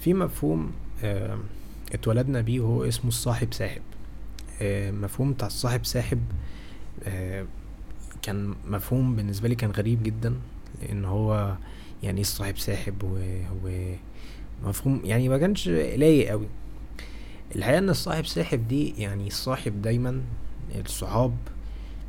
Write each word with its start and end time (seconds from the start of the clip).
في 0.00 0.14
مفهوم 0.14 0.72
آه 1.04 1.38
اتولدنا 1.92 2.40
بيه 2.40 2.60
وهو 2.60 2.84
اسمه 2.84 3.08
الصاحب 3.08 3.54
ساحب. 3.54 3.82
آه 4.62 4.90
مفهوم 4.90 5.32
بتاع 5.32 5.46
الصاحب 5.46 5.84
ساحب 5.86 6.20
آه 7.04 7.46
كان 8.22 8.54
مفهوم 8.68 9.16
بالنسبة 9.16 9.48
لي 9.48 9.54
كان 9.54 9.70
غريب 9.70 10.02
جدا 10.02 10.34
لأن 10.82 11.04
هو 11.04 11.56
يعني 12.02 12.16
إيه 12.16 12.22
الصاحب 12.22 12.58
ساحب 12.58 13.02
و, 13.02 13.18
مفهوم 14.64 15.00
يعني 15.04 15.28
ما 15.28 15.38
كانش 15.38 15.68
لايق 15.68 16.28
قوي 16.30 16.46
الحقيقة 17.56 17.78
إن 17.78 17.90
الصاحب 17.90 18.26
ساحب 18.26 18.68
دي 18.68 18.94
يعني 19.02 19.26
الصاحب 19.26 19.82
دايما 19.82 20.20
الصحاب 20.86 21.34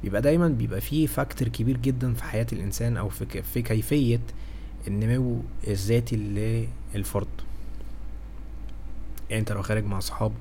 بيبقى 0.03 0.21
دايما 0.21 0.47
بيبقى 0.47 0.81
فيه 0.81 1.07
فاكتور 1.07 1.47
كبير 1.47 1.77
جدا 1.77 2.13
في 2.13 2.23
حياة 2.23 2.47
الإنسان 2.53 2.97
أو 2.97 3.09
في, 3.09 3.25
ك- 3.25 3.43
في 3.43 3.61
كيفية 3.61 4.19
النمو 4.87 5.41
الذاتي 5.67 6.15
للفرد. 6.95 7.27
يعني 9.29 9.39
انت 9.39 9.51
لو 9.51 9.61
خارج 9.61 9.85
مع 9.85 9.97
اصحاب 9.97 10.31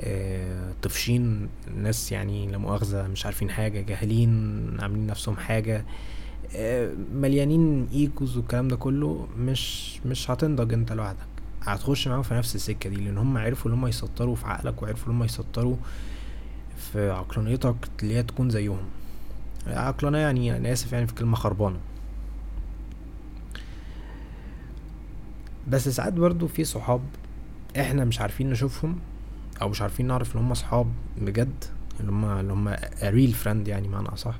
آه، 0.00 0.72
طفشين 0.82 1.48
ناس 1.76 2.12
يعني 2.12 2.46
لا 2.46 2.58
مؤاخذة 2.58 3.06
مش 3.08 3.26
عارفين 3.26 3.50
حاجة 3.50 3.80
جاهلين 3.80 4.30
عاملين 4.80 5.06
نفسهم 5.06 5.36
حاجة 5.36 5.84
آه، 6.56 6.92
مليانين 7.14 7.88
إيجوز 7.92 8.36
والكلام 8.36 8.68
ده 8.68 8.76
كله 8.76 9.26
مش 9.38 9.96
مش 10.06 10.30
هتنضج 10.30 10.72
انت 10.72 10.92
لوحدك. 10.92 11.18
هتخش 11.62 12.08
معاهم 12.08 12.22
في 12.22 12.34
نفس 12.34 12.54
السكة 12.54 12.90
دي 12.90 12.96
لأن 12.96 13.18
هم 13.18 13.38
عرفوا 13.38 13.70
إن 13.70 13.76
هم 13.76 13.86
يسطروا 13.86 14.34
في 14.36 14.46
عقلك 14.46 14.82
وعرفوا 14.82 15.12
إن 15.12 15.16
هم 15.16 15.24
يسطروا 15.24 15.76
في 16.92 17.10
عقلانيتك 17.10 17.74
اللي 18.02 18.14
هي 18.16 18.22
تكون 18.22 18.50
زيهم. 18.50 18.78
عقلانية 19.66 20.18
يعني 20.18 20.56
أنا 20.56 20.72
آسف 20.72 20.92
يعني 20.92 21.06
في 21.06 21.14
كلمة 21.14 21.36
خربانة. 21.36 21.78
بس 25.68 25.88
ساعات 25.88 26.12
برضو 26.12 26.46
في 26.48 26.64
صحاب 26.64 27.00
إحنا 27.78 28.04
مش 28.04 28.20
عارفين 28.20 28.50
نشوفهم 28.50 28.98
أو 29.62 29.68
مش 29.68 29.82
عارفين 29.82 30.06
نعرف 30.06 30.36
ان 30.36 30.40
هم 30.40 30.54
صحاب 30.54 30.86
بجد 31.20 31.64
اللي 32.00 32.12
هم 32.12 32.24
اللي 32.24 32.52
هم 32.52 32.76
real 33.02 33.32
friend 33.32 33.68
يعني 33.68 33.88
بمعنى 33.88 34.08
اصح. 34.08 34.34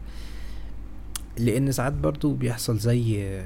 لأن 1.38 1.72
ساعات 1.72 1.92
برضو 1.92 2.34
بيحصل 2.34 2.78
زي 2.78 3.40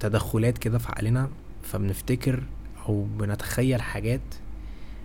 تدخلات 0.00 0.58
كده 0.58 0.78
في 0.78 0.88
عقلنا 0.88 1.28
فبنفتكر 1.62 2.42
أو 2.88 3.04
بنتخيل 3.18 3.82
حاجات 3.82 4.20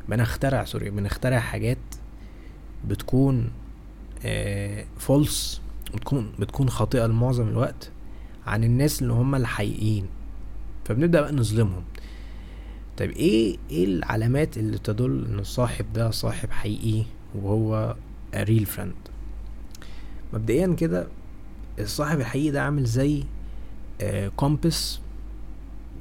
بنخترع 0.09 0.63
sorry 0.65 0.89
بنخترع 0.89 1.39
حاجات 1.39 1.77
بتكون 2.87 3.51
false 4.99 5.61
بتكون 5.95 6.31
بتكون 6.39 6.69
خاطئة 6.69 7.05
لمعظم 7.05 7.47
الوقت 7.47 7.91
عن 8.47 8.63
الناس 8.63 9.01
اللي 9.01 9.13
هم 9.13 9.35
الحقيقيين. 9.35 10.05
فبنبدأ 10.85 11.21
بقى 11.21 11.31
نظلمهم. 11.33 11.83
طيب 12.97 13.11
إيه 13.11 13.57
إيه 13.71 13.85
العلامات 13.85 14.57
اللي 14.57 14.77
تدل 14.77 15.25
إن 15.29 15.39
الصاحب 15.39 15.93
ده 15.93 16.11
صاحب 16.11 16.51
حقيقي 16.51 17.03
وهو 17.35 17.95
real 18.35 18.65
friend 18.65 18.93
مبدئيا 20.33 20.75
كده 20.79 21.07
الصاحب 21.79 22.19
الحقيقي 22.19 22.51
ده 22.51 22.61
عامل 22.63 22.83
زي 22.85 23.23
compass 24.35 24.99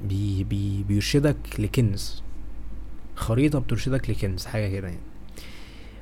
بي 0.07 0.43
بي 0.43 0.83
بيرشدك 0.83 1.35
لكنز. 1.59 2.21
خريطة 3.15 3.59
بترشدك 3.59 4.09
لكنز 4.09 4.45
حاجة 4.45 4.67
كده 4.71 4.87
يعني. 4.87 4.99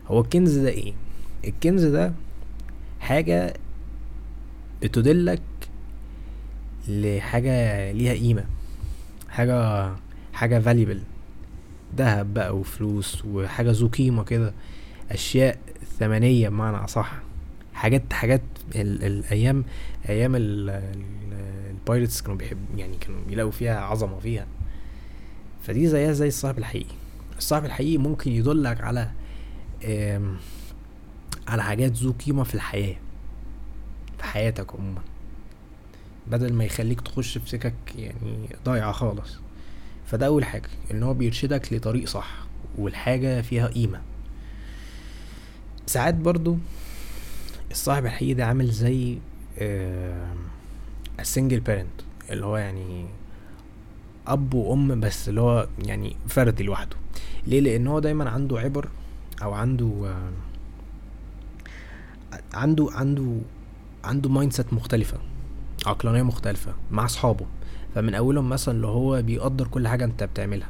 هو 0.07 0.21
الكنز 0.21 0.57
ده 0.57 0.69
إيه؟ 0.69 0.93
الكنز 1.47 1.85
ده 1.85 2.13
حاجة 2.99 3.53
بتدلك 4.83 5.41
لحاجة 6.87 7.91
ليها 7.91 8.13
قيمة 8.13 8.45
حاجة 9.29 9.85
حاجة 10.33 10.61
valuable. 10.63 10.99
دهب 11.97 12.33
بقى 12.33 12.57
وفلوس 12.57 13.25
وحاجة 13.25 13.71
ذو 13.71 13.87
قيمة 13.87 14.23
كده. 14.23 14.53
أشياء 15.11 15.59
ثمنية 15.99 16.49
بمعنى 16.49 16.77
أصح. 16.77 17.11
حاجات 17.73 18.13
حاجات 18.13 18.41
ال 18.75 19.03
الأيام 19.03 19.63
أيام 20.09 20.31
البايرتس 20.35 22.21
كانوا 22.21 22.37
بيحب 22.37 22.57
يعني 22.77 22.97
كانوا 22.97 23.19
بيلاقوا 23.27 23.51
فيها 23.51 23.79
عظمة 23.79 24.19
فيها. 24.19 24.47
فدي 25.63 25.87
زيها 25.87 26.11
زي 26.11 26.27
الصاحب 26.27 26.57
الحقيقي. 26.57 26.95
الصاحب 27.37 27.65
الحقيقي 27.65 27.97
ممكن 27.97 28.31
يدلك 28.31 28.81
على 28.81 29.11
على 31.47 31.63
حاجات 31.63 31.91
ذو 31.91 32.11
قيمة 32.11 32.43
في 32.43 32.55
الحياة 32.55 32.95
في 34.17 34.23
حياتك 34.23 34.75
عموما. 34.75 35.01
بدل 36.27 36.53
ما 36.53 36.63
يخليك 36.63 37.01
تخش 37.01 37.37
في 37.37 37.49
سكك 37.49 37.73
يعني 37.95 38.49
ضايعة 38.65 38.91
خالص. 38.91 39.39
فده 40.11 40.25
أول 40.25 40.45
حاجة 40.45 40.69
إن 40.91 41.03
هو 41.03 41.13
بيرشدك 41.13 41.73
لطريق 41.73 42.07
صح 42.07 42.37
والحاجة 42.77 43.41
فيها 43.41 43.67
قيمة. 43.67 44.01
ساعات 45.85 46.15
برضو 46.15 46.57
الصاحب 47.71 48.05
الحقيقي 48.05 48.33
ده 48.33 48.45
عامل 48.45 48.67
زي 48.71 49.17
ال 51.19 51.25
single 51.25 51.59
parent 51.59 52.01
اللي 52.29 52.45
هو 52.45 52.57
يعني 52.57 53.05
أب 54.27 54.53
وأم 54.53 54.99
بس 54.99 55.29
اللي 55.29 55.41
هو 55.41 55.67
يعني 55.85 56.15
فردي 56.27 56.63
لوحده. 56.63 56.95
ليه؟ 57.47 57.59
لأن 57.59 57.87
هو 57.87 57.99
دايما 57.99 58.29
عنده 58.29 58.59
عبر 58.59 58.89
أو 59.43 59.53
عنده 59.53 59.91
آه، 60.05 60.31
عنده 62.53 62.87
عنده 62.91 63.37
عنده 64.03 64.29
mindset 64.29 64.73
مختلفة 64.73 65.17
عقلانية 65.85 66.23
مختلفة 66.23 66.73
مع 66.91 67.05
أصحابه. 67.05 67.45
فمن 67.95 68.15
أولهم 68.15 68.49
مثلا 68.49 68.75
اللي 68.75 68.87
هو 68.87 69.21
بيقدر 69.21 69.67
كل 69.67 69.87
حاجة 69.87 70.05
أنت 70.05 70.23
بتعملها. 70.23 70.69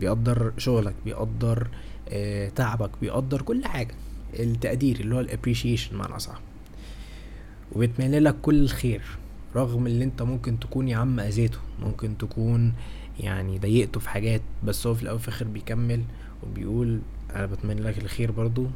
بيقدر 0.00 0.52
شغلك 0.58 0.94
بيقدر 1.04 1.68
آه 2.08 2.48
تعبك 2.48 2.90
بيقدر 3.00 3.42
كل 3.42 3.64
حاجة. 3.64 3.94
التقدير 4.38 5.00
اللي 5.00 5.14
هو 5.14 5.20
ال 5.20 5.26
appreciation 5.26 5.96
بمعنى 5.96 6.16
أصح. 6.16 6.40
وبيتمنى 7.72 8.20
لك 8.20 8.36
كل 8.42 8.62
الخير 8.62 9.02
رغم 9.56 9.86
اللي 9.86 10.04
أنت 10.04 10.22
ممكن 10.22 10.58
تكون 10.60 10.88
يا 10.88 10.96
عم 10.96 11.20
أذيته 11.20 11.58
ممكن 11.82 12.18
تكون 12.18 12.72
يعني 13.20 13.58
ضايقته 13.58 14.00
في 14.00 14.08
حاجات 14.08 14.42
بس 14.64 14.86
هو 14.86 14.94
في 14.94 15.02
الأول 15.02 15.16
وفي 15.16 15.28
الآخر 15.28 15.44
بيكمل 15.44 16.02
وبيقول 16.42 17.00
أنا 17.34 17.46
بتمنى 17.46 17.80
لك 17.80 17.98
الخير 17.98 18.30
برضو. 18.32 18.66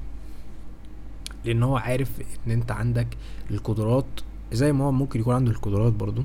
لأن 1.45 1.63
هو 1.63 1.77
عارف 1.77 2.11
إن 2.47 2.53
أنت 2.53 2.73
عندك 2.73 3.07
القدرات 3.51 4.07
زي 4.53 4.73
ما 4.73 4.85
هو 4.85 4.93
ممكن 4.93 5.21
يكون 5.21 5.35
عنده 5.35 5.51
القدرات 5.51 5.93
برضو. 5.93 6.25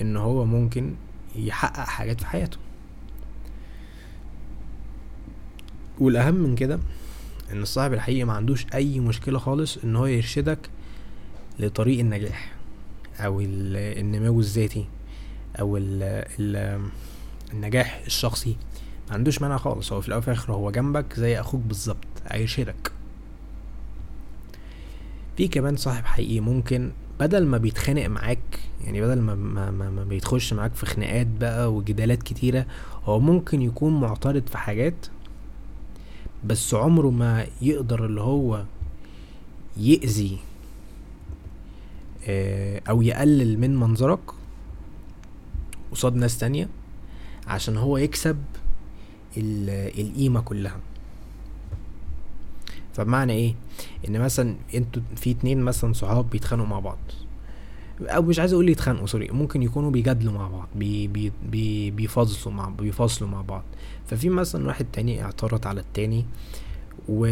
إن 0.00 0.16
هو 0.16 0.44
ممكن 0.44 0.94
يحقق 1.36 1.84
حاجات 1.88 2.20
في 2.20 2.26
حياته. 2.26 2.58
والأهم 5.98 6.34
من 6.34 6.54
كده 6.54 6.78
إن 7.52 7.62
الصاحب 7.62 7.92
الحقيقي 7.92 8.24
ما 8.24 8.32
عندوش 8.32 8.66
أي 8.74 9.00
مشكلة 9.00 9.38
خالص 9.38 9.78
إن 9.84 9.96
هو 9.96 10.06
يرشدك 10.06 10.58
لطريق 11.58 12.00
النجاح 12.00 12.52
أو 13.20 13.40
ال- 13.40 13.98
النمو 13.98 14.40
الذاتي 14.40 14.84
أو 15.60 15.76
ال 15.76 16.02
ال 16.38 16.80
النجاح 17.52 18.02
الشخصي. 18.06 18.56
ما 19.08 19.14
عندوش 19.14 19.42
مانع 19.42 19.56
خالص 19.56 19.92
هو 19.92 20.00
في 20.00 20.08
الأول 20.08 20.18
وفي 20.22 20.28
الآخر 20.28 20.52
هو 20.52 20.70
جنبك 20.70 21.14
زي 21.16 21.40
أخوك 21.40 21.60
بالظبط 21.60 22.04
هيرشدك. 22.28 22.92
في 25.36 25.48
كمان 25.48 25.76
صاحب 25.76 26.04
حقيقي 26.04 26.40
ممكن 26.40 26.90
بدل 27.22 27.46
ما 27.46 27.58
بيتخانق 27.58 28.06
معاك 28.06 28.60
يعني 28.84 29.00
بدل 29.00 29.20
ما 29.20 29.34
ما, 29.34 29.70
ما, 29.70 29.90
ما 29.90 30.04
بيتخش 30.04 30.52
معاك 30.52 30.74
في 30.74 30.86
خناقات 30.86 31.26
بقى 31.26 31.72
وجدالات 31.72 32.22
كتيرة 32.22 32.66
هو 33.04 33.20
ممكن 33.20 33.62
يكون 33.62 34.00
معترض 34.00 34.46
في 34.46 34.58
حاجات 34.58 35.06
بس 36.44 36.74
عمره 36.74 37.10
ما 37.10 37.46
يقدر 37.62 38.06
اللي 38.06 38.20
هو 38.20 38.64
يأذي 39.76 40.38
آه، 42.28 42.82
أو 42.88 43.02
يقلل 43.02 43.58
من 43.58 43.76
منظرك 43.76 44.20
قصاد 45.92 46.14
ناس 46.16 46.38
تانية 46.38 46.68
عشان 47.46 47.76
هو 47.76 47.96
يكسب 47.98 48.36
ال- 49.36 50.00
القيمة 50.00 50.40
كلها. 50.40 50.76
فبمعنى 52.94 53.32
إيه؟ 53.32 53.54
إن 54.08 54.20
مثلا 54.20 54.56
أنتوا 54.74 55.02
في 55.16 55.30
اتنين 55.30 55.60
مثلا 55.60 55.92
صحاب 55.92 56.30
بيتخانقوا 56.30 56.68
مع 56.68 56.78
بعض. 56.80 56.98
أو 58.00 58.22
مش 58.22 58.38
عايز 58.38 58.52
أقول 58.52 58.68
يتخانقوا 58.68 59.06
sorry 59.06 59.28
ممكن 59.28 59.62
يكونوا 59.62 59.90
بيجادلوا 59.90 60.32
مع 60.32 60.48
بعض 60.48 60.68
بي 60.76 61.06
بي 61.08 61.32
بي 61.50 61.90
بيفاصلوا 61.90 62.54
مع 62.54 62.68
بيفاصلوا 62.68 63.30
مع 63.30 63.40
بعض. 63.42 63.62
ففي 64.06 64.28
مثلا 64.28 64.66
واحد 64.66 64.86
تاني 64.92 65.24
اعترض 65.24 65.66
على 65.66 65.80
التاني 65.80 66.24
و... 67.08 67.26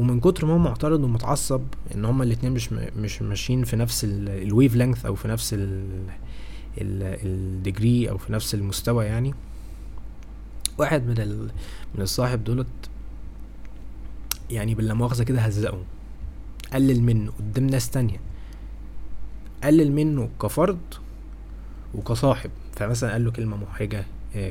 ومن 0.00 0.20
كتر 0.20 0.46
ما 0.46 0.52
هو 0.52 0.58
معترض 0.58 1.04
ومتعصب 1.04 1.62
إن 1.94 2.04
هما 2.04 2.24
الاتنين 2.24 2.52
مش 2.52 2.72
م... 2.72 2.86
مش 2.96 3.22
ماشيين 3.22 3.64
في 3.64 3.76
نفس 3.76 4.06
ال 4.08 4.74
wavelength 4.76 5.06
أو 5.06 5.14
في 5.14 5.28
نفس 5.28 5.54
ال 5.54 5.86
ال 6.78 6.97
degree 6.97 8.10
أو 8.10 8.18
في 8.18 8.32
نفس 8.32 8.54
المستوى 8.54 9.04
يعني 9.04 9.34
واحد 10.78 11.06
من 11.06 11.18
ال... 11.18 11.50
من 11.94 12.02
الصاحب 12.02 12.44
دولت 12.44 12.66
يعني 14.50 14.74
باللا 14.74 14.94
مؤاخذة 14.94 15.22
كده 15.22 15.40
هزقه. 15.40 15.84
قلل 16.72 17.02
منه 17.02 17.32
قدام 17.38 17.66
ناس 17.66 17.90
تانية. 17.90 18.20
قلل 19.64 19.92
منه 19.92 20.28
كفرد 20.42 20.78
وكصاحب. 21.94 22.50
فمثلا 22.76 23.12
قال 23.12 23.24
له 23.24 23.30
كلمة 23.30 23.56
محرجة 23.56 24.04
آه، 24.36 24.48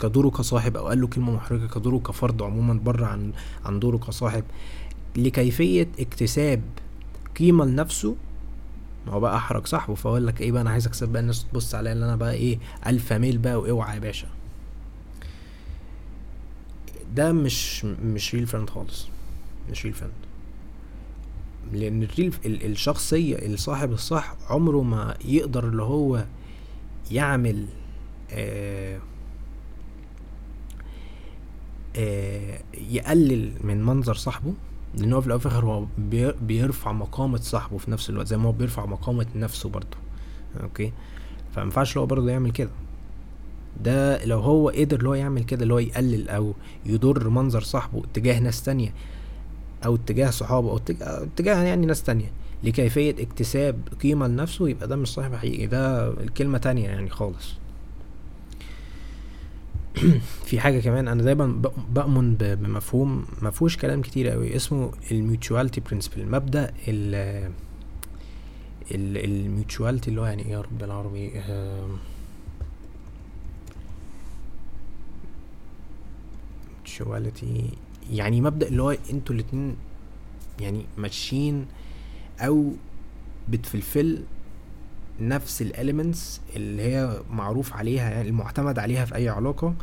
كدوره 0.00 0.30
كصاحب 0.30 0.76
أو 0.76 0.88
قال 0.88 1.00
له 1.00 1.06
كلمة 1.06 1.32
محرجة 1.32 1.66
كدوره 1.66 1.98
كفرد 1.98 2.42
عموما 2.42 2.74
بره 2.74 3.06
عن 3.06 3.32
عن 3.64 3.80
دوره 3.80 3.96
كصاحب. 3.96 4.44
لكيفية 5.16 5.88
اكتساب 6.00 6.62
قيمة 7.38 7.64
لنفسه 7.64 8.16
ما 9.06 9.12
هو 9.12 9.20
بقى 9.20 9.36
أحرج 9.36 9.66
صاحبه. 9.66 9.94
فأقول 9.94 10.26
لك 10.26 10.40
إيه 10.40 10.52
بقى 10.52 10.62
أنا 10.62 10.70
عايز 10.70 10.86
اكسب 10.86 11.08
بقى 11.08 11.22
الناس 11.22 11.44
تبص 11.52 11.74
عليا 11.74 11.92
ان 11.92 12.02
أنا 12.02 12.16
بقى 12.16 12.32
إيه 12.32 12.58
alpha 12.86 13.18
male 13.18 13.38
بقى 13.38 13.60
وأوعى 13.60 13.94
يا 13.94 14.00
باشا. 14.00 14.26
ده 17.14 17.32
مش 17.32 17.84
مش 17.84 18.34
real 18.34 18.46
friend 18.46 18.70
خالص. 18.70 19.08
مش 19.70 19.84
real 19.86 19.94
لأن 21.72 22.02
ال 22.02 22.08
real 22.08 22.34
ال- 22.46 22.64
الشخصية 22.72 23.36
الصاحب 23.46 23.92
الصح 23.92 24.34
عمره 24.50 24.82
ما 24.82 25.14
يقدر 25.24 25.68
اللي 25.68 25.82
هو 25.82 26.24
يعمل 27.10 27.66
آه 28.32 29.00
آه 31.96 32.60
يقلل 32.90 33.52
من 33.64 33.84
منظر 33.84 34.14
صاحبه 34.14 34.52
لأن 34.94 35.12
هو 35.12 35.20
في 35.20 35.26
الأول 35.26 35.64
هو 35.64 35.86
بي- 35.98 36.32
بيرفع 36.32 36.92
مقامة 36.92 37.38
صاحبه 37.38 37.78
في 37.78 37.90
نفس 37.90 38.10
الوقت 38.10 38.26
زي 38.26 38.36
ما 38.36 38.44
هو 38.48 38.52
بيرفع 38.52 38.86
مقامة 38.86 39.26
نفسه 39.36 39.68
برضه. 39.68 39.96
okay؟ 40.62 40.92
فما 41.54 41.64
ينفعش 41.64 41.96
هو 41.96 42.06
برضه 42.06 42.30
يعمل 42.30 42.50
كده. 42.52 42.70
ده 43.84 44.24
لو 44.24 44.40
هو 44.40 44.68
قدر 44.68 44.96
اللي 44.98 45.08
هو 45.08 45.14
يعمل 45.14 45.44
كده 45.44 45.62
اللي 45.62 45.74
هو 45.74 45.78
يقلل 45.78 46.28
أو 46.28 46.54
يضر 46.86 47.28
منظر 47.28 47.60
صاحبه 47.60 48.02
اتجاه 48.04 48.38
ناس 48.38 48.62
تانية 48.62 48.94
أو 49.84 49.94
اتجاه 49.94 50.30
صحابه 50.30 50.70
أو 50.70 50.80
اتجاه, 51.02 51.62
يعني 51.62 51.86
ناس 51.86 52.02
تانية. 52.02 52.32
لكيفية 52.64 53.10
اكتساب 53.22 53.80
قيمة 54.02 54.26
لنفسه 54.26 54.68
يبقى 54.68 54.88
ده 54.88 54.96
مش 54.96 55.08
صاحب 55.08 55.34
حقيقي 55.34 55.66
ده 55.66 56.08
الكلمة 56.08 56.58
تانية 56.58 56.88
يعني 56.88 57.10
خالص. 57.10 57.54
في 60.46 60.60
حاجة 60.60 60.80
كمان 60.80 61.08
أنا 61.08 61.22
دايما 61.22 61.62
بأمن 61.94 62.34
بمفهوم 62.34 63.24
مفهوش 63.42 63.76
كلام 63.76 64.02
كتير 64.02 64.32
أوي 64.34 64.56
اسمه 64.56 64.92
ال 65.10 65.17
mutuality 65.17 65.80
principle 65.80 66.26
مبدأ 66.30 66.72
ال 66.88 67.56
ال 68.94 69.06
mutuality 69.06 70.10
اللي 70.10 70.20
هو 70.20 70.26
يعني 70.26 70.42
إيه 70.44 70.50
يا 70.52 70.60
رب 70.60 70.82
آم، 70.82 71.98
mutuality 76.84 77.74
يعني 78.10 78.40
مبدأ 78.40 78.68
اللي 78.68 78.82
هو 78.82 78.96
أنتوا 79.12 79.34
الاتنين 79.34 79.76
يعني 80.60 80.84
ماشيين 80.98 81.66
أو 82.40 82.72
بت 83.48 83.64
fulfill 83.64 84.22
نفس 85.20 85.62
ال 85.62 85.71
elements 85.71 86.40
اللي 86.56 86.82
هي 86.82 87.20
معروف 87.30 87.72
عليها 87.72 88.10
يعني 88.10 88.28
المعتمد 88.28 88.78
عليها 88.78 89.04
في 89.04 89.14
أي 89.14 89.28
علاقة 89.28 89.74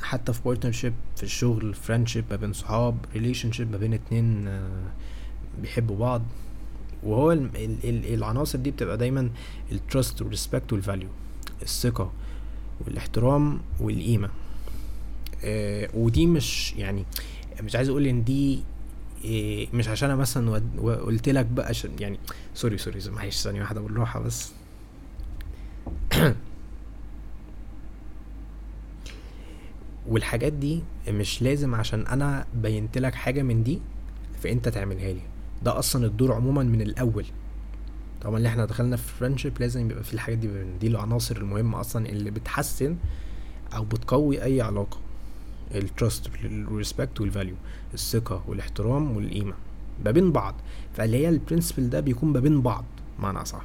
حتى 0.00 0.32
في 0.32 0.40
partnership 0.44 0.94
في 1.16 1.22
الشغل 1.22 1.74
friendship 1.74 2.24
ما 2.30 2.36
بين 2.36 2.52
صحاب 2.52 2.96
relationship 3.14 3.70
ما 3.72 3.76
بين 3.78 3.94
اتنين 3.94 4.48
آه، 4.48 4.82
بيحبوا 5.62 5.96
بعض. 5.96 6.22
وهو 7.02 7.32
ال 7.32 7.50
ال 7.56 7.76
ال 7.84 8.14
العناصر 8.14 8.58
دي 8.58 8.70
بتبقى 8.70 8.96
دايما 8.96 9.30
ال 9.72 9.80
trust 9.80 10.22
وال 10.22 10.33
respect 10.33 10.72
وال 10.72 10.82
value 10.82 11.08
الثقة 11.62 12.12
والاحترام 12.86 13.60
والقيمة. 13.80 14.30
آه 15.44 15.88
ودي 15.94 16.26
مش 16.26 16.72
يعني 16.72 17.04
مش 17.62 17.76
عايز 17.76 17.88
أقول 17.88 18.06
إن 18.06 18.24
دي 18.24 18.62
آه 19.26 19.66
مش 19.72 19.88
عشان 19.88 20.10
أنا 20.10 20.20
مثلا 20.20 20.62
وقلت 20.78 21.28
لك 21.28 21.46
بقى 21.46 21.66
عشان 21.68 21.90
يعني 22.00 22.18
sorry 22.54 22.78
sorry 22.78 23.00
معلش 23.10 23.36
ثانية 23.36 23.60
واحدة 23.60 23.80
بالراحة 23.80 24.20
بس. 24.20 24.52
والحاجات 30.08 30.52
دي 30.52 30.82
مش 31.08 31.42
لازم 31.42 31.74
عشان 31.74 32.06
أنا 32.06 32.46
بينت 32.54 32.98
لك 32.98 33.14
حاجة 33.14 33.42
من 33.42 33.62
دي 33.62 33.80
فأنت 34.42 34.68
تعملها 34.68 35.12
لي. 35.12 35.20
ده 35.62 35.78
أصلا 35.78 36.06
الدور 36.06 36.32
عموما 36.32 36.62
من 36.62 36.80
الأول. 36.80 37.26
طبعا 38.20 38.36
اللي 38.36 38.48
إحنا 38.48 38.64
دخلنا 38.64 38.96
في 38.96 39.12
friendship 39.12 39.60
لازم 39.60 39.90
يبقى 39.90 40.04
في 40.04 40.14
الحاجات 40.14 40.38
دي 40.38 40.48
دي 40.80 40.86
العناصر 40.86 41.36
المهمة 41.36 41.80
أصلا 41.80 42.08
اللي 42.08 42.30
بتحسن 42.30 42.96
أو 43.76 43.84
بتقوي 43.84 44.42
أي 44.44 44.60
علاقة. 44.60 44.98
ال 45.74 45.83
trust 45.83 46.26
ال 46.44 46.53
respect 46.53 47.20
وال 47.20 47.30
value 47.30 47.54
الثقة 47.94 48.44
والاحترام 48.48 49.16
والقيمة. 49.16 49.54
ما 50.04 50.10
بين 50.10 50.32
بعض. 50.32 50.54
فاللي 50.96 51.16
هي 51.16 51.28
ال 51.28 51.34
principle 51.34 51.90
ده 51.90 52.00
بيكون 52.00 52.32
ما 52.32 52.40
بين 52.40 52.62
بعض 52.62 52.84
معنى 53.18 53.44
صح 53.44 53.62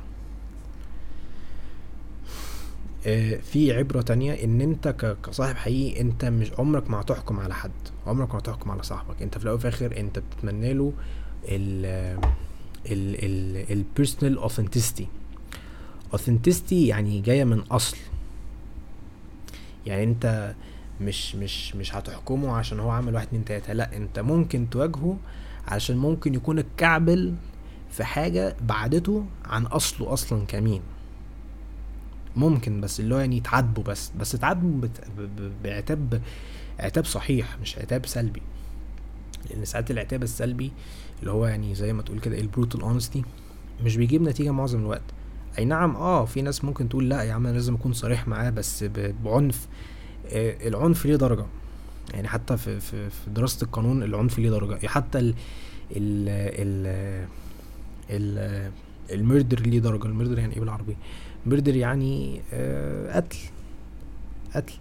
آه، 3.08 3.36
في 3.36 3.74
عبرة 3.74 4.02
تانية 4.02 4.44
إن 4.44 4.62
أنت 4.62 5.16
كصاحب 5.24 5.56
حقيقي 5.56 6.02
أنت 6.02 6.26
مش 6.26 6.52
عمرك 6.60 6.90
ما 6.90 7.02
هتحكم 7.02 7.40
على 7.40 7.54
حد. 7.54 7.72
عمرك 8.08 8.34
ما 8.34 8.40
هتحكم 8.40 8.72
على 8.72 8.84
صاحبك. 8.84 9.22
أنت 9.22 9.38
في 9.38 9.44
الأول 9.44 9.58
وفي 9.58 9.68
الآخر 9.68 9.98
أنت 9.98 10.20
بتتمنى 10.20 10.74
له 10.74 10.94
ال 11.46 11.86
ال 12.86 13.16
ال 13.26 13.72
ال 13.72 13.79
personal 13.79 14.38
authenticity 14.38 15.08
authenticity 16.14 16.88
يعني 16.88 17.22
جاية 17.22 17.44
من 17.44 17.60
أصل. 17.60 17.98
يعني 19.86 20.04
أنت 20.04 20.56
مش 21.02 21.36
مش 21.36 21.76
مش 21.76 21.96
هتحكمه 21.96 22.56
عشان 22.56 22.80
هو 22.80 22.90
عمل 22.90 23.14
واحد 23.16 23.28
اتنين 23.28 23.46
تلاتة. 23.46 23.74
لا 23.74 23.98
انت 23.98 24.20
ممكن 24.20 24.70
تواجهه 24.70 25.18
عشان 25.68 25.98
ممكن 25.98 26.34
يكون 26.34 26.60
اتكعبل 26.60 27.36
في 27.92 28.04
حاجة 28.04 28.56
بعدته 28.62 29.26
عن 29.46 29.66
أصله 29.66 30.14
أصلا 30.14 30.46
كمين. 30.46 30.82
ممكن 32.36 32.82
بس 32.82 33.00
اللي 33.00 33.16
هو 33.16 33.20
يعني 33.20 33.40
تعاتبه 33.40 33.84
بس. 33.84 34.12
بس 34.20 34.32
تعاتبه 34.32 34.90
بعتاب 35.64 36.22
عتاب 36.80 37.06
صحيح 37.06 37.58
مش 37.62 37.78
عتاب 37.78 38.06
سلبي. 38.06 38.42
لأن 39.50 39.66
ساعات 39.66 39.92
العتاب 39.92 40.24
السلبي 40.24 40.72
اللي 41.20 41.32
هو 41.32 41.46
يعني 41.46 41.76
زي 41.76 41.94
ما 41.94 42.02
تقول 42.02 42.20
كده 42.20 42.40
ال 42.40 42.46
brutal 42.46 42.82
honesty 42.82 43.24
مش 43.84 43.98
بيجيب 43.98 44.22
نتيجة 44.22 44.52
معظم 44.52 44.80
الوقت. 44.80 45.04
أي 45.58 45.66
نعم 45.66 45.96
آه 45.96 46.26
في 46.26 46.42
ناس 46.42 46.64
ممكن 46.66 46.90
تقول 46.90 47.10
لا 47.10 47.24
يا 47.24 47.34
عم 47.34 47.48
أنا 47.48 47.54
لازم 47.56 47.76
أكون 47.76 47.94
صريح 47.94 48.28
معاه 48.28 48.50
بس 48.50 48.84
بعنف. 49.24 49.68
العنف 50.34 51.06
ليه 51.06 51.16
درجة. 51.16 51.46
يعني 52.14 52.28
حتى 52.28 52.58
في 52.58 52.80
في 52.80 53.10
في 53.10 53.30
دراسة 53.30 53.64
القانون 53.66 54.04
العنف 54.04 54.40
ليه 54.40 54.50
درجة. 54.50 54.88
حتى 54.88 55.20
ال 55.20 55.34
ال 55.92 56.30
ال 56.60 57.28
ال 58.10 58.72
ال 59.12 59.19
murder 59.19 59.60
ليه 59.60 59.80
درجة. 59.80 60.06
ال 60.06 60.11
murder 60.11 60.40
يعني 60.40 60.54
إيه 60.54 60.60
بالعربي 60.60 60.98
murder 61.46 61.76
يعني 61.76 62.42
آه 62.54 63.16
قتل. 63.18 63.38
قتل. 64.56 64.74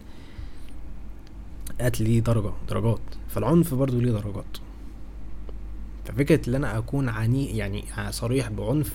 قتل 1.81 2.05
ليه 2.05 2.21
درجة 2.21 2.53
درجات. 2.69 3.01
فالعنف 3.29 3.75
برضو 3.75 4.01
ليه 4.01 4.13
درجات. 4.13 4.57
ففكرة 6.05 6.49
إن 6.49 6.55
أنا 6.55 6.79
أكون 6.79 7.09
عني 7.09 7.57
يعني 7.57 7.85
صريح 8.11 8.49
بعنف 8.49 8.93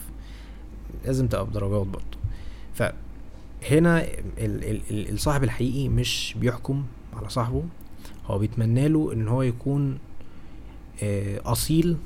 لازم 1.05 1.27
تبقى 1.27 1.45
بدرجات 1.45 1.87
برضو. 1.87 2.17
فهنا 2.73 2.93
ال- 4.91 5.13
الصاحب 5.13 5.43
الحقيقي 5.43 5.89
مش 5.89 6.35
بيحكم 6.39 6.85
على 7.13 7.29
صاحبه. 7.29 7.63
هو 8.25 8.37
بيتمنى 8.39 8.87
له 8.87 9.13
إن 9.13 9.27
هو 9.27 9.41
يكون 9.41 9.97
آه، 11.03 11.41
أصيل 11.51 11.97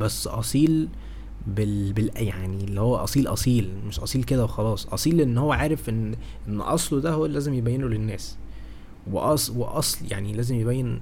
بس 0.00 0.26
أصيل 0.26 0.88
بال, 1.46 1.92
بال 1.92 2.10
يعني 2.14 2.64
اللي 2.64 2.80
هو 2.80 2.96
أصيل 2.96 3.26
أصيل 3.26 3.70
مش 3.88 4.00
أصيل 4.00 4.24
كده 4.24 4.44
وخلاص. 4.44 4.86
أصيل 4.86 5.20
إن 5.20 5.38
هو 5.38 5.52
عارف 5.52 5.88
ان 5.88 6.14
إن 6.48 6.60
أصله 6.60 7.00
ده 7.00 7.12
هو 7.12 7.24
اللي 7.26 7.34
لازم 7.34 7.54
يبينه 7.54 7.86
للناس. 7.88 8.36
وأص 9.10 9.50
وأصل 9.50 9.98
يعني 10.10 10.32
لازم 10.32 10.56
يبين 10.56 11.00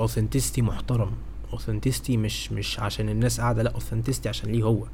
authenticity 0.00 0.62
محترم. 0.62 1.10
authenticity 1.52 2.16
مش 2.16 2.52
مش 2.52 2.80
عشان 2.80 3.08
الناس 3.08 3.40
قاعدة 3.40 3.62
لا 3.62 3.74
authenticity 3.74 4.28
عشان 4.28 4.50
ليه 4.52 4.62
هو. 4.62 4.84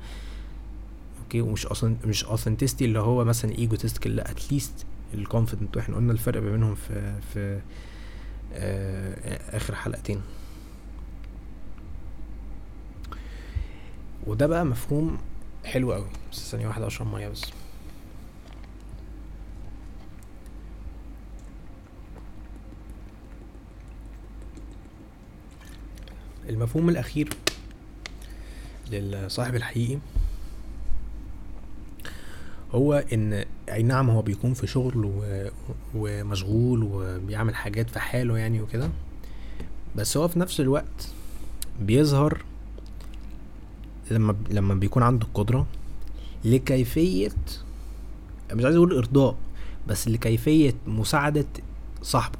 okay 1.34 1.48
ومش 1.50 1.66
أصلا 1.66 1.96
مش 2.04 2.24
authenticity 2.24 2.84
اللي 2.84 2.98
هو 2.98 3.24
مثلا 3.24 3.52
egotistic 3.58 4.06
لا 4.06 4.30
at 4.30 4.46
least 4.46 4.86
ال 5.14 5.21
confident 5.21 5.76
وإحنا 5.76 5.96
قلنا 5.96 6.12
الفرق 6.12 6.42
ما 6.42 6.50
بينهم 6.50 6.74
في 6.74 7.14
في 7.34 7.60
آه 8.52 9.56
آخر 9.56 9.74
حلقتين. 9.74 10.20
وده 14.26 14.46
بقى 14.46 14.64
مفهوم 14.64 15.18
حلو 15.64 15.92
قوي 15.92 16.06
بس 16.32 16.50
ثانية 16.50 16.66
واحدة 16.68 16.86
أشرب 16.86 17.06
مية 17.14 17.28
بس. 17.28 17.42
المفهوم 26.48 26.88
الأخير 26.88 27.28
للصاحب 28.90 29.54
الحقيقي 29.54 29.98
هو 32.74 33.04
إن 33.12 33.44
أي 33.72 33.82
نعم 33.82 34.10
هو 34.10 34.22
بيكون 34.22 34.54
في 34.54 34.66
شغل 34.66 35.04
و... 35.04 35.48
ومشغول 35.94 36.82
وبيعمل 36.82 37.54
حاجات 37.54 37.90
في 37.90 38.00
حاله 38.00 38.38
يعني 38.38 38.60
وكده. 38.60 38.90
بس 39.96 40.16
هو 40.16 40.28
في 40.28 40.38
نفس 40.38 40.60
الوقت 40.60 41.08
بيظهر 41.80 42.42
لما 44.10 44.36
لما 44.50 44.74
بيكون 44.74 45.02
عنده 45.02 45.26
القدرة 45.26 45.66
لكيفية 46.44 47.30
مش 48.52 48.64
عايز 48.64 48.76
أقول 48.76 48.96
إرضاء 48.96 49.36
بس 49.88 50.08
لكيفية 50.08 50.74
مساعدة 50.86 51.46
صاحبه. 52.02 52.38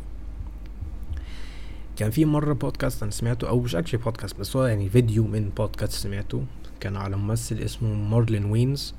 كان 1.96 2.10
في 2.10 2.24
مرة 2.24 2.52
بودكاست 2.52 3.02
أنا 3.02 3.10
سمعته 3.10 3.48
أو 3.48 3.60
مش 3.60 3.76
actually 3.76 4.00
podcast 4.00 4.40
بس 4.40 4.56
هو 4.56 4.64
يعني 4.64 4.88
فيديو 4.88 5.24
من 5.26 5.50
بودكاست 5.56 5.92
سمعته 5.92 6.44
كان 6.80 6.96
على 6.96 7.16
ممثل 7.16 7.56
اسمه 7.58 7.94
مارلون 7.94 8.44
وينز 8.44 8.94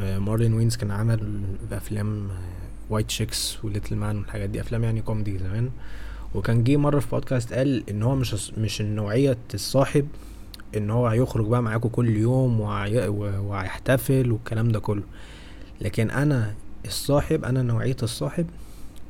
مارلون 0.00 0.54
وينز 0.54 0.76
كان 0.76 0.90
عمل 0.90 1.42
افلام 1.72 2.28
White 2.90 3.10
Chicks 3.10 3.64
و 3.64 3.69
Little 3.69 3.96
Man 3.96 4.18
والحاجات 4.18 4.50
دي. 4.50 4.60
أفلام 4.60 4.84
يعني 4.84 5.02
كوميدي 5.02 5.38
زمان. 5.38 5.70
وكان 6.34 6.64
جه 6.64 6.76
مرة 6.76 7.00
في 7.00 7.08
بودكاست 7.10 7.52
قال 7.52 7.90
إن 7.90 8.02
هو 8.02 8.14
مش 8.14 8.50
مش 8.58 8.82
نوعيه 8.82 9.38
الصاحب 9.54 10.08
إن 10.76 10.90
هو 10.90 11.06
هيخرج 11.06 11.46
بقى 11.46 11.62
معاكم 11.62 11.88
كل 11.88 12.08
يوم 12.16 12.60
وهيحتفل 12.60 14.32
والكلام 14.32 14.68
ده 14.68 14.80
كله. 14.80 15.02
لكن 15.80 16.10
أنا 16.10 16.54
الصاحب 16.84 17.44
أنا 17.44 17.62
نوعية 17.62 17.96
الصاحب 18.02 18.46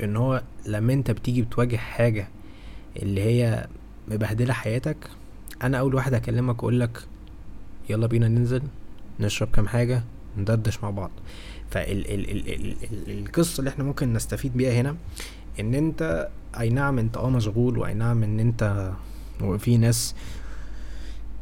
إن 0.04 0.16
هو 0.16 0.42
لما 0.66 0.92
أنت 0.92 1.10
بتيجي 1.10 1.42
بتواجه 1.42 1.76
حاجة 1.76 2.28
اللي 3.02 3.22
هي 3.22 3.66
مبهدلة 4.08 4.52
حياتك 4.52 4.96
أنا 5.62 5.78
أول 5.78 5.94
واحد 5.94 6.14
هكلمك 6.14 6.62
واقول 6.62 6.80
لك 6.80 7.02
يلا 7.90 8.06
بينا 8.06 8.28
ننزل 8.28 8.62
نشرب 9.20 9.48
كام 9.48 9.68
حاجة 9.68 10.02
ندردش 10.36 10.82
مع 10.82 10.90
بعض. 10.90 11.10
فالقصة 11.70 13.58
اللي 13.58 13.70
إحنا 13.70 13.84
ممكن 13.84 14.12
نستفيد 14.12 14.56
بيها 14.56 14.72
هنا 14.72 14.96
ان 15.60 15.74
انت 15.74 16.28
اي 16.60 16.68
نعم 16.68 16.98
انت 16.98 17.16
آه 17.16 17.30
مشغول 17.30 17.78
واي 17.78 17.94
نعم 17.94 18.22
ان 18.22 18.40
انت 18.40 18.92
وفي 19.42 19.76
ناس 19.76 20.14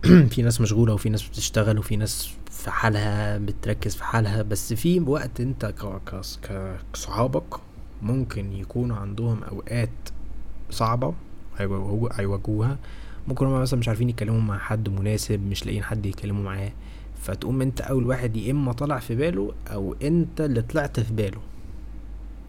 في 0.32 0.42
ناس 0.42 0.60
مشغولة 0.60 0.94
وفي 0.94 1.08
ناس 1.08 1.28
بتشتغل 1.28 1.78
وفي 1.78 1.96
ناس 1.96 2.30
في 2.50 2.70
حالها 2.70 3.38
بتركز 3.38 3.96
في 3.96 4.04
حالها 4.04 4.42
بس 4.42 4.72
في 4.72 5.00
وقت 5.00 5.40
انت 5.40 5.74
كصحابك 6.92 7.54
ممكن 8.02 8.52
يكونوا 8.52 8.96
عندهم 8.96 9.42
اوقات 9.42 9.90
صعبة 10.70 11.14
هيواجهوها 11.58 12.78
ممكن 13.28 13.46
هما 13.46 13.60
مثلا 13.60 13.80
مش 13.80 13.88
عارفين 13.88 14.10
يتكلموا 14.10 14.40
مع 14.40 14.58
حد 14.58 14.88
مناسب 14.88 15.40
مش 15.46 15.66
لاقيين 15.66 15.84
حد 15.84 16.06
يتكلموا 16.06 16.44
معاه. 16.44 16.72
فتقوم 17.20 17.62
انت 17.62 17.80
اول 17.80 18.06
واحد 18.06 18.36
يا 18.36 18.50
اما 18.50 18.72
طلع 18.72 18.98
في 18.98 19.14
باله 19.14 19.52
أو 19.66 19.96
انت 20.02 20.40
اللي 20.40 20.62
طلعت 20.62 21.00
في 21.00 21.12
باله. 21.12 21.40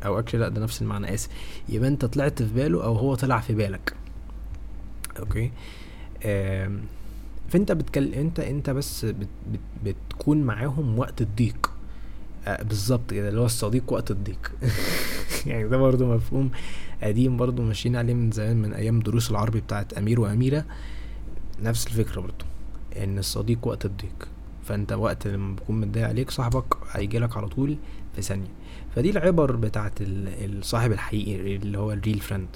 أو 0.06 0.20
actually 0.20 0.42
لا 0.42 0.50
ده 0.50 0.62
نفس 0.62 0.82
المعنى 0.82 1.14
آسف. 1.14 1.30
يبقى 1.70 1.90
انت 1.90 2.06
طلعت 2.06 2.44
في 2.44 2.54
باله 2.54 2.84
أو 2.84 2.96
هو 2.96 3.16
طلع 3.16 3.40
في 3.40 3.54
بالك. 3.54 3.94
okay؟ 5.20 5.52
فانت 7.50 7.72
بتكلم 7.72 8.14
انت 8.14 8.40
انت 8.40 8.70
بس 8.70 9.06
بت 9.06 9.28
بت 9.54 9.60
بتكون 9.86 10.42
معاهم 10.42 11.00
وقت 11.00 11.22
الضيق. 11.22 11.72
آه 12.48 12.64
بالظبط 12.64 13.12
كده 13.14 13.30
اللي 13.30 13.42
هو 13.42 13.46
الصديق 13.46 13.94
وقت 13.94 14.12
الضيق. 14.12 14.52
يعني 15.48 15.68
ده 15.68 15.78
برضو 15.78 16.16
مفهوم 16.16 16.52
قديم 17.04 17.38
برضو 17.38 17.62
ماشيين 17.64 17.96
عليه 17.96 18.14
من 18.14 18.32
زمان 18.32 18.58
من 18.62 18.74
أيام 18.74 19.00
دروس 19.00 19.32
العربي 19.32 19.60
بتاعت 19.60 19.94
أمير 19.94 20.20
وأميرة. 20.20 20.66
نفس 21.62 21.88
الفكرة 21.88 22.22
برضو 22.22 22.46
إن 22.98 23.20
الصديق 23.20 23.68
وقت 23.68 23.86
الضيق. 23.86 24.28
فانت 24.72 24.94
وقت 24.94 25.28
لما 25.28 25.56
بيكون 25.56 25.80
متضايق 25.80 26.08
عليك 26.08 26.32
صاحبك 26.32 26.78
هيجيلك 26.92 27.38
على 27.38 27.48
طول 27.48 27.78
في 28.16 28.22
ثانية. 28.22 28.48
فدي 28.96 29.10
العبر 29.10 29.56
بتاعت 29.56 29.94
الصاحب 30.02 30.92
الحقيقي 30.92 31.56
اللي 31.56 31.78
هو 31.78 31.92
ال 31.92 31.97
real 31.97 32.20
friend 32.20 32.48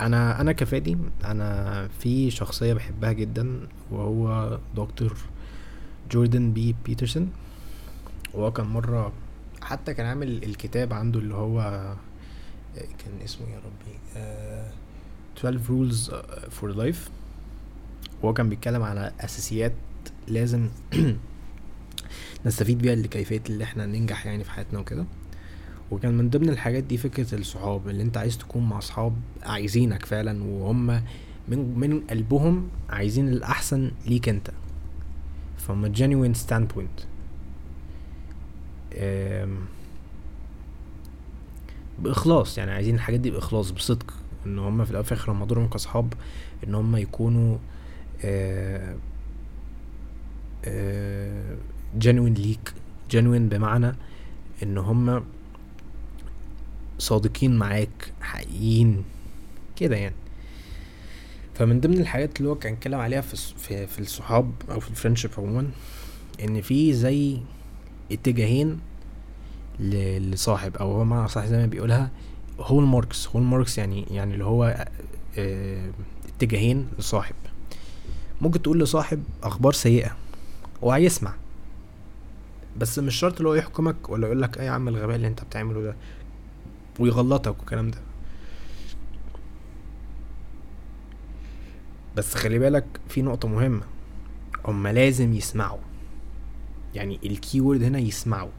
أنا 0.00 0.40
أنا 0.40 0.52
كفادي 0.52 0.98
أنا 1.24 1.88
في 1.88 2.30
شخصية 2.30 2.74
بحبها 2.74 3.12
جدا 3.12 3.68
وهو 3.90 4.58
دكتور 4.76 5.16
جوردن 6.10 6.52
بي 6.52 6.74
بيترسون. 6.84 7.30
وهو 8.34 8.52
كان 8.52 8.66
مرة 8.66 9.12
حتى 9.62 9.94
كان 9.94 10.06
عامل 10.06 10.44
الكتاب 10.44 10.92
عنده 10.92 11.20
اللي 11.20 11.34
هو 11.34 11.60
كان 12.74 13.12
اسمه 13.24 13.46
يا 13.48 13.58
ربي 13.58 13.98
12 15.38 15.60
rules 15.68 16.10
for 16.60 16.74
life. 16.76 17.10
وهو 18.22 18.32
كان 18.34 18.48
بيتكلم 18.48 18.82
على 18.82 19.12
أساسيات 19.20 19.72
لازم 20.28 20.68
نستفيد 22.46 22.78
بيها 22.78 22.94
لكيفية 22.94 23.42
اللي 23.48 23.64
إحنا 23.64 23.86
ننجح 23.86 24.26
يعني 24.26 24.44
في 24.44 24.50
حياتنا 24.50 24.78
وكده. 24.78 25.04
وكان 25.90 26.16
من 26.18 26.30
ضمن 26.30 26.48
الحاجات 26.48 26.84
دي 26.84 26.96
فكرة 26.96 27.34
الصحاب 27.34 27.88
اللي 27.88 28.02
انت 28.02 28.16
عايز 28.16 28.38
تكون 28.38 28.68
مع 28.68 28.80
صحاب 28.80 29.12
عايزينك 29.42 30.04
فعلا 30.06 30.44
وهم 30.44 30.86
من 31.48 31.78
من 31.78 32.00
قلبهم 32.00 32.68
عايزين 32.90 33.28
الأحسن 33.28 33.90
ليك 34.06 34.28
انت. 34.28 34.50
from 35.66 35.84
a 35.84 35.88
genuine 35.88 36.34
standpoint. 36.34 37.06
بإخلاص 41.98 42.58
يعني 42.58 42.70
عايزين 42.70 42.94
الحاجات 42.94 43.20
دي 43.20 43.30
بإخلاص 43.30 43.70
بصدق. 43.70 44.14
إن 44.46 44.58
هم 44.58 44.84
في 44.84 44.90
الأول 44.90 45.04
وفي 45.04 45.12
الآخر 45.12 45.32
هم 45.32 45.44
دورهم 45.44 45.68
كصحاب 45.68 46.14
إن 46.66 46.74
هم 46.74 46.96
يكونوا 46.96 47.58
genuine 52.00 52.38
ليك 52.38 52.74
genuine 53.12 53.48
بمعنى 53.50 53.94
إن 54.62 54.78
هم 54.78 55.24
صادقين 56.98 57.56
معاك 57.56 58.12
حقيقيين. 58.20 59.04
كده 59.76 59.96
يعني. 59.96 60.14
فمن 61.54 61.80
ضمن 61.80 61.98
الحاجات 61.98 62.38
اللي 62.38 62.50
هو 62.50 62.54
كان 62.54 62.72
اتكلم 62.72 63.00
عليها 63.00 63.20
في 63.20 63.36
في, 63.36 63.86
في 63.86 63.98
الصحاب 63.98 64.52
أو 64.70 64.80
في 64.80 64.90
الفرنشيب 64.90 65.30
عموما 65.38 65.70
إن 66.44 66.60
في 66.60 66.92
زي 66.92 67.40
اتجاهين 68.12 68.80
لصاحب 69.80 70.76
أو 70.76 70.92
هو 70.92 71.04
مع 71.04 71.26
صاحب 71.26 71.48
زي 71.48 71.56
ما 71.56 71.66
بيقولها 71.66 72.10
hallmarks 72.58 73.28
hallmarks 73.28 73.78
يعني 73.78 74.06
يعني 74.10 74.34
اللي 74.34 74.44
هو 74.44 74.86
آه 75.38 75.90
اتجاهين 76.28 76.88
لصاحب. 76.98 77.34
ممكن 78.40 78.62
تقول 78.62 78.80
لصاحب 78.80 79.22
أخبار 79.42 79.72
سيئة 79.72 80.16
هو 80.84 80.92
هيسمع 80.92 81.34
بس 82.78 82.98
مش 82.98 83.14
شرط 83.16 83.36
اللي 83.36 83.48
هو 83.48 83.54
يحكمك 83.54 84.10
ولا 84.10 84.26
يقول 84.26 84.42
لك 84.42 84.58
إيه 84.58 84.66
يا 84.66 84.70
عم 84.70 84.88
الغباء 84.88 85.16
اللي 85.16 85.26
أنت 85.26 85.44
بتعمله 85.44 85.82
ده 85.82 85.96
ويغلطك 86.98 87.58
والكلام 87.58 87.90
ده. 87.90 87.98
بس 92.16 92.34
خلي 92.34 92.58
بالك 92.58 92.84
في 93.08 93.22
نقطة 93.22 93.48
مهمة. 93.48 93.82
هما 94.64 94.92
لازم 94.92 95.34
يسمعوا. 95.34 95.78
يعني 96.94 97.18
ال 97.24 97.31
keyword 97.31 97.82
هنا 97.82 97.98
يسمعوا. 97.98 98.50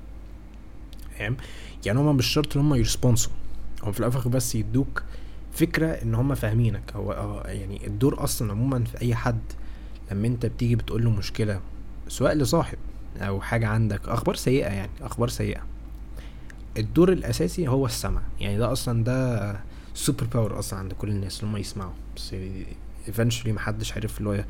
فاهم 1.18 1.38
يعني 1.86 2.00
هما 2.00 2.12
مش 2.14 2.26
شرط 2.26 2.58
إن 2.58 2.64
هما 2.64 2.78
ي 2.78 2.83
response 2.83 3.22
وا. 3.22 3.32
هم 3.84 3.92
في 3.92 4.00
الآخر 4.00 4.30
بس 4.30 4.56
يدوك 4.56 5.04
فكرة 5.54 5.88
إن 5.88 6.16
هما 6.16 6.36
فاهمينك. 6.36 6.92
هو 6.96 7.44
يعني 7.48 7.88
الدور 7.88 8.24
أصلا 8.24 8.52
عموما 8.52 8.84
في 8.84 9.02
أي 9.02 9.16
حد 9.16 9.42
لما 10.12 10.28
انت 10.28 10.46
بتيجي 10.46 10.76
بتقول 10.76 11.04
له 11.04 11.10
مشكلة 11.10 11.62
سواء 12.08 12.34
لصاحب 12.34 12.78
أو 13.18 13.42
حاجة 13.42 13.68
عندك 13.68 14.10
أخبار 14.10 14.36
سيئة 14.36 14.68
يعني 14.68 14.92
أخبار 15.02 15.30
سيئة. 15.30 15.62
الدور 16.78 17.12
الأساسي 17.12 17.68
هو 17.68 17.86
السمع. 17.86 18.22
يعني 18.40 18.58
ده 18.58 18.72
أصلا 18.72 19.04
ده 19.04 19.60
super 19.94 20.24
power 20.24 20.60
أصلا 20.60 20.80
عند 20.80 20.94
كل 20.94 21.10
الناس 21.10 21.40
اللي 21.44 21.52
هم 21.52 21.58
يسمعوا. 21.58 21.94
بس 22.16 22.36
eventually 23.08 23.54
محدش 23.54 23.94
عارف 23.94 24.18
اللي 24.18 24.30
هو 24.30 24.46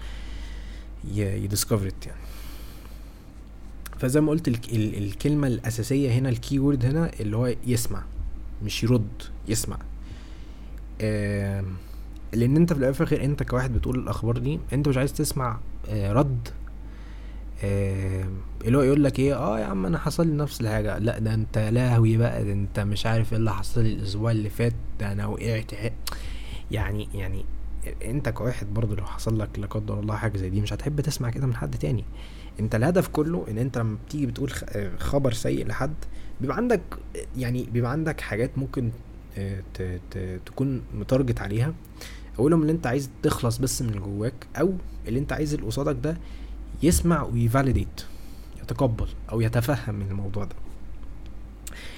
ي 1.16 1.24
discover 1.24 1.92
يعني. 2.06 2.22
فزي 4.00 4.22
ما 4.22 4.30
قلت 4.32 4.48
ال 4.48 4.56
ال 4.74 5.04
الكلمة 5.04 5.48
الأساسية 5.48 6.12
هنا 6.12 6.30
ال 6.30 6.37
keyword 6.37 6.86
هنا 6.86 7.12
اللي 7.20 7.38
هو 7.38 7.56
يسمع 7.66 8.04
مش 8.64 8.84
يرد 8.84 9.24
يسمع. 9.48 9.78
آه 11.02 11.64
لأن 12.34 12.56
أنت 12.58 12.74
في 12.74 12.80
الآخر 12.80 13.24
أنت 13.24 13.44
كواحد 13.44 13.74
بتقول 13.74 14.00
الأخبار 14.00 14.38
دي 14.38 14.60
أنت 14.74 14.88
مش 14.88 14.98
عايز 14.98 15.14
تسمع 15.14 15.60
آه 15.90 16.14
رد 16.14 16.48
آه 17.64 18.26
اللي 18.66 18.78
هو 18.78 18.82
يقول 18.82 19.04
لك 19.04 19.20
إيه 19.20 19.36
آه 19.36 19.60
يا 19.60 19.66
عم 19.66 19.86
أنا 19.86 19.98
حصل 19.98 20.28
لي 20.28 20.34
نفس 20.34 20.62
الحاجة. 20.62 20.98
لأ 20.98 21.20
ده 21.20 21.34
أنت 21.34 21.58
لهوي 21.58 22.18
بقى 22.18 22.44
ده 22.46 22.52
أنت 22.52 22.80
مش 22.80 23.06
عارف 23.06 23.32
إيه 23.34 23.38
اللي 23.40 23.54
حصل 23.54 23.84
لي 23.84 23.94
الأسبوع 23.94 24.32
اللي 24.32 24.50
فات 24.50 24.74
ده 25.00 25.12
أنا 25.12 25.26
وقعت 25.26 25.72
يعني 26.72 27.08
يعني 27.14 27.46
أنت 28.06 28.30
كواحد 28.30 28.74
برضه 28.74 28.96
لو 28.96 29.06
حصل 29.06 29.40
لك 29.40 29.60
لا 29.60 29.68
قدر 29.68 30.00
الله 30.00 30.16
حاجة 30.16 30.38
زي 30.38 30.50
دي 30.50 30.62
مش 30.62 30.74
هتحب 30.74 31.02
تسمع 31.02 31.30
كده 31.30 31.48
من 31.48 31.56
حد 31.56 31.76
تاني. 31.76 32.04
أنت 32.60 32.76
الهدف 32.76 33.08
كله 33.08 33.46
إن 33.50 33.58
أنت 33.58 33.78
لما 33.78 33.98
بتيجي 34.08 34.26
بتقول 34.26 34.52
خبر 34.98 35.34
سيء 35.34 35.68
لحد 35.68 35.94
بيبقى 36.42 36.58
عندك 36.58 36.82
يعني 37.38 37.68
بيبقى 37.74 37.92
عندك 37.92 38.22
حاجات 38.22 38.58
ممكن 38.58 38.90
تكون 40.46 40.82
متارجت 40.94 41.42
عليها. 41.42 41.74
اولهم 42.40 42.62
اللي 42.62 42.72
أنت 42.72 42.88
عايز 42.88 43.10
تخلص 43.24 43.58
بس 43.58 43.82
من 43.82 44.00
جواك 44.00 44.48
أو 44.56 44.74
اللي 45.08 45.20
أنت 45.20 45.34
عايز 45.34 45.54
اللي 45.54 45.66
قصادك 45.66 45.98
ده 46.04 46.18
يسمع 46.84 47.24
ويفاليديت 47.24 48.02
يتقبل 48.64 49.08
أو 49.32 49.42
يتفهم 49.42 49.96
من 49.96 50.08
الموضوع 50.12 50.44
ده. 50.44 50.56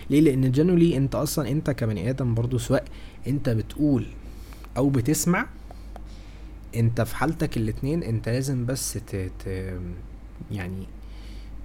ليه؟ 0.09 0.21
لأن 0.21 0.51
جنولي 0.51 0.97
أنت 0.97 1.15
أصلا 1.15 1.51
أنت 1.51 1.71
كبني 1.71 2.09
آدم 2.09 2.33
برضو 2.33 2.57
سواء 2.57 2.85
أنت 3.27 3.49
بتقول 3.49 4.05
أو 4.77 4.89
بتسمع 4.89 5.47
أنت 6.75 7.01
في 7.01 7.15
حالتك 7.15 7.57
الاتنين 7.57 8.03
أنت 8.03 8.29
لازم 8.29 8.65
بس 8.65 8.93
ت... 8.93 9.15
ت... 9.15 9.73
يعني 10.51 10.87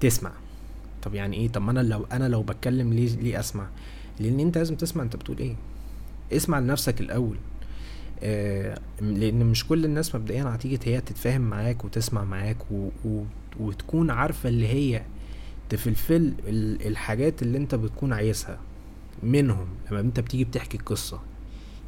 تسمع. 0.00 0.32
طب 1.02 1.14
يعني 1.14 1.36
إيه؟ 1.36 1.48
طب 1.48 1.62
ما 1.62 1.70
أنا 1.70 1.80
لو 1.80 2.06
أنا 2.12 2.28
لو 2.28 2.42
بتكلم 2.42 2.92
ليه 2.92 3.16
ليه 3.16 3.40
أسمع؟ 3.40 3.68
لأن 4.20 4.40
أنت 4.40 4.58
لازم 4.58 4.74
تسمع 4.74 5.02
أنت 5.02 5.16
بتقول 5.16 5.38
إيه. 5.38 5.56
اسمع 6.32 6.58
لنفسك 6.58 7.00
الأول. 7.00 7.36
لأن 9.00 9.46
مش 9.46 9.66
كل 9.66 9.84
الناس 9.84 10.14
مبدئيا 10.14 10.44
هتيجي 10.54 10.78
هي 10.84 11.00
تتفاهم 11.00 11.40
معاك 11.40 11.84
وتسمع 11.84 12.24
معاك 12.24 12.56
و... 12.70 12.88
و... 13.04 13.24
وتكون 13.60 14.10
عارفة 14.10 14.48
اللي 14.48 14.68
هي 14.68 15.02
ت 15.68 15.76
fulfill 15.76 16.32
الحاجات 16.86 17.42
اللي 17.42 17.58
انت 17.58 17.74
بتكون 17.74 18.12
عايزها 18.12 18.58
منهم 19.22 19.66
لما 19.90 20.00
انت 20.00 20.20
بتيجي 20.20 20.44
بتحكي 20.44 20.76
القصة. 20.76 21.20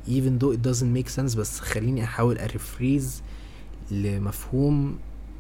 Even 0.09 0.43
though 0.43 0.53
it 0.57 0.69
doesn't 0.69 0.97
make 0.99 1.17
sense 1.17 1.37
بس 1.37 1.61
خليني 1.61 2.05
أحاول 2.05 2.39
أ 2.39 2.48
rephrase 2.48 3.23
لمفهوم 3.91 4.99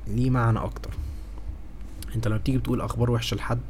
ليه 0.08 0.30
معنى 0.30 0.58
أكتر. 0.58 0.90
انت 2.14 2.28
لما 2.28 2.36
بتيجي 2.36 2.58
بتقول 2.58 2.80
أخبار 2.80 3.10
وحشة 3.10 3.34
لحد 3.34 3.60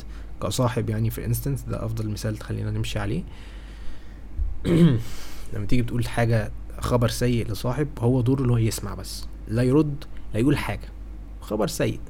كصاحب 0.42 0.90
يعني 0.90 1.10
في 1.10 1.24
instance 1.24 1.62
ده 1.62 1.84
أفضل 1.84 2.08
مثال 2.10 2.36
تخلينا 2.36 2.70
نمشي 2.70 2.98
عليه. 2.98 3.22
لما 5.54 5.66
تيجي 5.68 5.82
بتقول 5.82 6.08
حاجة 6.08 6.50
خبر 6.80 7.08
سيء 7.08 7.46
لصاحب 7.50 7.88
هو 7.98 8.20
دوره 8.20 8.42
اللي 8.42 8.52
هو 8.52 8.56
يسمع 8.58 8.94
بس. 8.94 9.26
لا 9.48 9.62
يرد 9.62 10.04
لا 10.34 10.40
يقول 10.40 10.56
حاجة. 10.56 10.88
خبر 11.40 11.66
سيء 11.66 12.00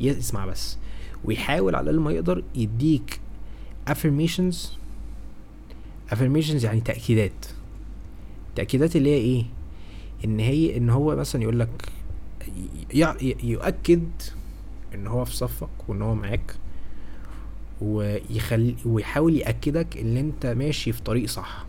يسمع 0.00 0.46
بس. 0.46 0.78
ويحاول 1.24 1.74
على 1.74 1.90
الأقل 1.90 2.00
ما 2.04 2.12
يقدر 2.12 2.44
يديك 2.54 3.20
affirmations 3.90 4.56
affirmations 6.12 6.64
يعني 6.64 6.80
تأكيدات. 6.80 7.46
تأكيدات 8.56 8.96
اللي 8.96 9.10
هي 9.10 9.14
إيه؟ 9.20 9.44
إن 10.24 10.40
هي 10.40 10.76
إن 10.76 10.90
هو 10.90 11.16
مثلا 11.16 11.42
يقول 11.42 11.58
لك 11.60 11.88
يؤكد 13.44 14.08
إن 14.94 15.06
هو 15.06 15.24
في 15.24 15.36
صفك 15.36 15.68
وإن 15.88 16.02
هو 16.02 16.14
معاك 16.14 16.56
ويخلي 17.80 18.76
ويحاول 18.86 19.36
يأكدك 19.36 19.96
إن 19.96 20.16
أنت 20.16 20.46
ماشي 20.46 20.92
في 20.92 21.02
طريق 21.02 21.28
صح. 21.28 21.66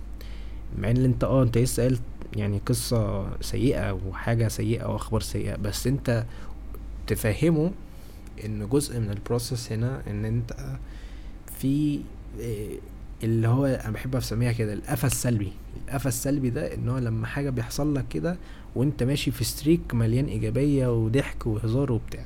مع 0.78 0.92
إن 0.92 1.06
أنت 1.06 1.24
آه 1.24 1.44
أنت 1.44 1.58
لسه 1.58 1.86
قلت 1.86 2.02
يعني 2.36 2.62
قصة 2.66 3.28
سيئة 3.42 3.92
وحاجة 3.92 4.48
سيئة 4.48 4.86
وأخبار 4.86 5.22
سيئة 5.22 5.56
بس 5.56 5.88
أنت 5.88 6.26
تفهمه 7.08 7.72
إن 8.46 8.70
جزء 8.70 9.00
من 9.00 9.10
ال 9.10 9.18
process 9.18 9.72
هنا 9.72 10.02
إن 10.08 10.26
أنت 10.26 10.78
في 11.60 12.00
آه، 12.42 12.70
اللي 13.24 13.48
هو 13.48 13.66
أنا 13.66 13.92
بحب 13.92 14.16
أسميها 14.16 14.52
كده 14.52 14.74
القفا 14.74 15.08
السلبي. 15.08 15.52
القفا 15.88 16.10
السلبي 16.10 16.50
ده 16.50 16.74
إن 16.74 16.90
هو 16.90 16.98
لما 16.98 17.28
حاجة 17.28 17.50
بيحصل 17.50 17.96
لك 17.96 18.06
كده 18.10 18.38
وأنت 18.76 19.04
ماشي 19.04 19.32
في 19.32 19.44
streak 19.44 19.94
مليان 19.94 20.26
إيجابية 20.26 21.04
وضحك 21.04 21.48
وهزار 21.48 21.92
وبتاع 21.92 22.26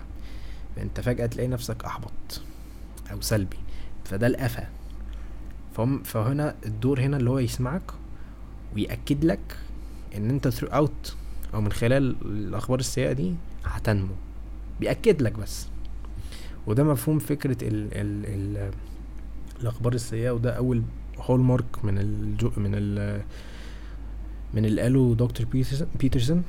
أنت 0.78 1.00
فجأة 1.00 1.26
تلاقي 1.26 1.48
نفسك 1.48 1.86
أحبط 1.86 2.42
أو 3.12 3.22
سلبي. 3.22 3.58
فده 4.06 4.28
القفا. 4.28 4.68
فهنا 6.04 6.56
الدور 6.66 7.02
هنا 7.02 7.18
اللي 7.18 7.30
هو 7.30 7.40
يسمعك 7.40 7.92
ويأكد 8.76 9.26
لك 9.26 9.58
إن 10.18 10.30
أنت 10.30 10.48
throughout 10.48 11.16
أو 11.54 11.62
من 11.62 11.72
خلال 11.72 12.16
الأخبار 12.26 12.80
السيئة 12.80 13.12
دي 13.12 13.34
هتنمو. 13.66 14.14
بيأكد 14.80 15.22
لك 15.22 15.34
بس. 15.40 15.68
وده 16.68 16.84
مفهوم 16.84 17.20
فكرة 17.20 17.58
ال 17.68 17.90
ال 17.94 18.26
ال 18.26 18.72
الأخبار 19.62 19.94
السيئة 19.94 20.32
وده 20.32 20.52
أول 20.58 20.82
hallmark 21.18 21.86
من 21.86 21.98
الجو 21.98 22.52
من 22.58 22.72
ال 22.76 23.22
من 24.54 24.66
اللي 24.66 24.82
قاله 24.82 25.16
دكتور 25.16 25.46
بيترسون. 26.00 26.44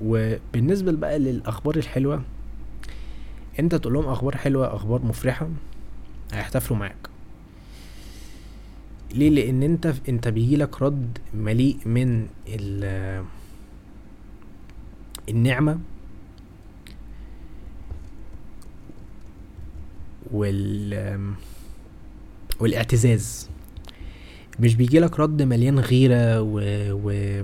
وبالنسبة 0.00 0.92
بقى 0.92 1.18
للأخبار 1.18 1.76
الحلوة 1.76 2.22
أنت 3.60 3.74
تقول 3.74 3.94
لهم 3.94 4.06
أخبار 4.06 4.36
حلوة 4.36 4.76
أخبار 4.76 5.02
مفرحة 5.02 5.48
هيحتفلوا 6.32 6.78
معاك. 6.78 7.11
ليه؟ 9.14 9.30
لأن 9.30 9.62
أنت 9.62 9.94
أنت 10.08 10.28
بيجيلك 10.28 10.82
رد 10.82 11.18
مليء 11.34 11.76
من 11.86 12.26
النعمة 15.28 15.78
وال 20.32 21.34
والاعتزاز. 22.60 23.48
مش 24.60 24.74
بيجيلك 24.74 25.20
رد 25.20 25.42
مليان 25.42 25.78
غيرة 25.78 26.42
و, 26.42 26.60
و... 26.92 27.42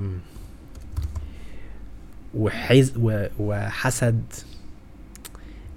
وحز 2.35 2.93
و... 2.97 3.27
وحسد. 3.41 4.23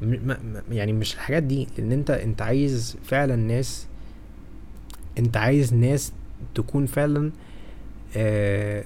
م... 0.01 0.33
يعني 0.71 0.93
مش 0.93 1.13
الحاجات 1.15 1.43
دي 1.43 1.67
لأن 1.77 1.91
أنت 1.91 2.11
أنت 2.11 2.41
عايز 2.41 2.97
فعلا 3.03 3.35
ناس 3.35 3.87
انت 5.19 5.37
عايز 5.37 5.73
ناس 5.73 6.11
تكون 6.55 6.85
فعلا 6.85 7.31
آه 8.17 8.83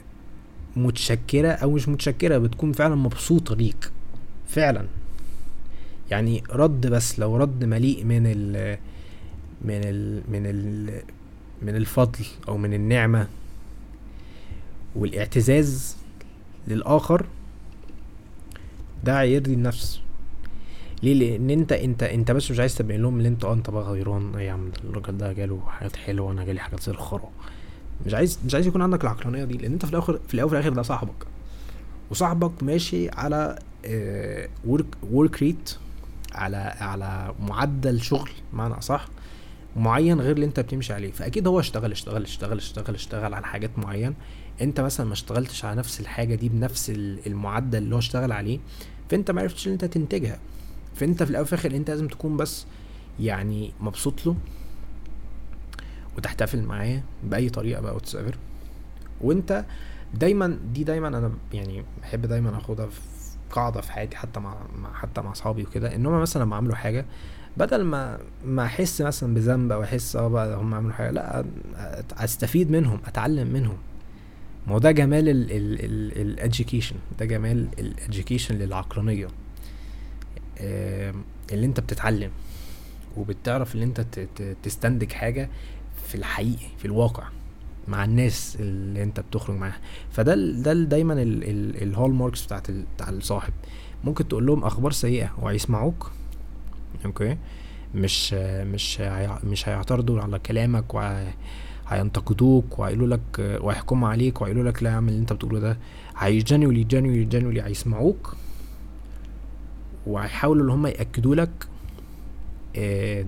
متشكرة 0.76 1.48
أو 1.48 1.72
مش 1.72 1.88
متشكرة 1.90 2.38
بتكون 2.38 2.72
فعلا 2.72 2.96
مبسوطة 2.96 3.56
ليك 3.56 3.92
فعلا. 4.48 4.86
يعني 6.12 6.44
رد 6.50 6.88
بس 6.88 7.20
لو 7.20 7.38
رد 7.38 7.64
مليء 7.66 8.04
من 8.04 8.24
ال 8.26 8.78
من 9.62 9.82
ال 9.84 10.22
من 10.32 10.46
ال 10.46 11.02
من 11.62 11.76
الفضل 11.76 12.26
أو 12.48 12.58
من 12.58 12.74
النعمة 12.74 13.28
والإعتزاز 14.96 15.98
للآخر 16.68 17.26
ده 19.04 19.24
يرضي 19.24 19.54
النفس. 19.54 20.02
ليه؟ 21.04 21.38
لأن 21.38 21.50
انت 21.50 21.72
انت 21.72 22.04
أنت 22.04 22.32
بس 22.32 22.52
مش 22.52 22.60
عايز 22.60 22.76
تبين 22.76 23.02
لهم 23.02 23.20
ان 23.20 23.26
انت 23.26 23.46
آه 23.46 23.54
أنت 23.54 23.70
بقى 23.70 23.84
غيران. 23.84 24.36
إيه 24.36 24.48
يا 24.48 24.52
عم 24.52 24.70
الراجل 24.84 25.18
ده 25.18 25.34
جاله 25.34 25.62
حاجات 25.68 25.96
حلوة 25.96 26.28
وأنا 26.28 26.44
جالي 26.46 26.60
حاجات 26.60 26.84
زي 26.84 26.92
الخرا. 26.92 27.30
مش 28.06 28.14
عايز 28.14 28.40
مش 28.46 28.56
عايز 28.56 28.68
يكون 28.68 28.82
عندك 28.82 29.04
العقلانية 29.04 29.44
دي 29.44 29.58
لأن 29.58 29.72
أنت 29.74 29.86
في 29.86 29.92
الآخر 29.92 30.20
في 30.28 30.34
الأول 30.34 30.48
وفي 30.48 30.56
الآخر 30.56 30.74
ده 30.74 30.82
صاحبك. 30.82 31.26
وصاحبك 32.12 32.64
ماشي 32.64 33.10
على 33.10 33.60
ورك 34.66 34.86
ورك 35.12 35.40
ريت 35.44 35.76
على 36.34 36.58
على 36.80 37.36
معدل 37.40 38.02
شغل 38.02 38.30
معنى 38.54 38.74
أصح 38.78 39.06
معين 39.76 40.22
غير 40.22 40.32
اللي 40.36 40.46
أنت 40.46 40.60
بتمشي 40.60 40.94
عليه. 40.94 41.12
فأكيد 41.12 41.48
هو 41.48 41.60
اشتغل 41.60 41.92
اشتغل 41.92 42.24
اشتغل 42.24 42.58
اشتغل 42.58 42.96
اشتغل 42.96 43.34
على 43.34 43.46
حاجات 43.46 43.80
معين. 43.80 44.14
أنت 44.62 44.80
مثلا 44.82 45.06
ما 45.06 45.14
اشتغلتش 45.14 45.66
على 45.66 45.76
نفس 45.80 46.00
الحاجة 46.00 46.36
دي 46.36 46.50
بنفس 46.50 46.90
المعدل 47.28 47.78
اللي 47.78 47.96
هو 47.96 48.00
اشتغل 48.00 48.32
عليه 48.32 48.60
فأنت 49.10 49.32
ما 49.32 49.42
عرفتش 49.42 49.68
إن 49.68 49.72
أنت 49.72 49.86
تنتجها. 49.86 50.40
فانت 50.96 51.24
في 51.24 51.30
الأول 51.30 51.44
وفي 51.44 51.54
الآخر 51.54 51.72
انت 51.76 51.90
لازم 51.90 52.08
تكون 52.08 52.38
بس 52.38 52.66
يعني 53.20 53.72
مبسوط 53.82 54.26
له 54.26 54.36
وتحتفل 56.18 56.62
معاه 56.64 57.02
بأي 57.24 57.50
طريقة 57.50 57.82
بقى 57.82 57.96
وتسافر 57.96 58.36
وانت 59.22 59.66
دايما 60.14 60.58
دي 60.74 60.84
دايما 60.84 61.08
أنا 61.08 61.32
يعني 61.54 61.84
بحب 62.02 62.22
دايما 62.26 62.58
آخدها 62.58 62.86
في 62.86 63.00
قاعدة 63.52 63.82
في 63.82 63.92
حياتي 63.92 64.18
حتى 64.18 64.40
مع, 64.40 64.56
حتى 64.94 65.22
مع 65.22 65.32
أصحابي 65.32 65.64
وكده 65.64 65.96
إن 65.96 66.06
هم 66.06 66.22
مثلا 66.22 66.44
لما 66.44 66.56
عملوا 66.56 66.76
حاجة 66.76 67.06
بدل 67.58 67.84
ما 67.84 68.20
ما 68.46 68.66
أحس 68.66 69.02
مثلا 69.02 69.34
بذنب 69.34 69.72
أو 69.72 69.84
أحس 69.84 70.16
آه 70.16 70.28
بقى 70.28 70.58
هم 70.58 70.74
عملوا 70.74 70.94
حاجة 70.94 71.12
لأ 71.12 71.46
أستفيد 72.18 72.72
منهم 72.72 73.00
أتعلم 73.06 73.48
منهم. 73.48 73.78
ما 74.68 74.74
هو 74.74 74.78
ده 74.80 74.92
جمال 74.92 75.30
ال 76.22 76.29
education 76.29 76.96
ده 77.20 77.26
جمال 77.26 77.68
ال 77.80 77.87
education 77.87 78.56
للعقلانية. 78.56 79.28
اللي 80.60 81.66
انت 81.66 81.80
بتتعلم 81.80 82.32
وبتعرف 83.18 83.76
ان 83.76 83.82
انت 83.82 84.06
تستنتج 84.64 85.12
حاجة 85.12 85.50
في 86.08 86.16
الحقيقي 86.16 86.68
في 86.78 86.86
الواقع 86.86 87.24
مع 87.88 88.04
الناس 88.04 88.58
اللي 88.60 89.04
انت 89.04 89.20
بتخرج 89.20 89.56
معاها. 89.58 89.80
فده 90.12 90.36
ده 90.52 90.74
دايما 90.74 91.14
ال 91.82 92.14
hallmarks 92.14 92.46
بتاعت 92.46 92.72
بتاع 92.72 93.10
الصاحب. 93.10 93.54
ممكن 94.04 94.28
تقول 94.28 94.46
لهم 94.46 94.64
أخبار 94.64 94.92
سيئة 94.92 95.32
وهيسمعوك. 95.42 96.12
أوكي؟ 97.06 97.38
مش 97.96 98.34
مش 98.34 99.02
مش 99.44 99.70
هيعترضوا 99.70 100.22
على 100.22 100.40
كلامك 100.40 100.86
وهينتقدوك 101.90 102.80
وهيقولوا 102.80 103.08
لك 103.18 103.60
وهيحكموا 103.64 104.10
عليك 104.10 104.42
وهيقولوا 104.42 104.72
لك 104.72 104.84
لا 104.84 104.90
اعمل 104.90 105.10
اللي 105.10 105.22
انت 105.22 105.34
بتقوله 105.34 105.60
ده. 105.60 105.78
هيجنولي 106.18 106.84
جنولي 106.84 107.24
جنولي 107.24 107.62
هيسمعوك. 107.62 108.36
وهيحاولوا 110.08 110.64
إن 110.66 110.70
هم 110.70 110.88
يأكدوا 110.88 111.36
لك 111.36 111.68
آه 112.76 113.26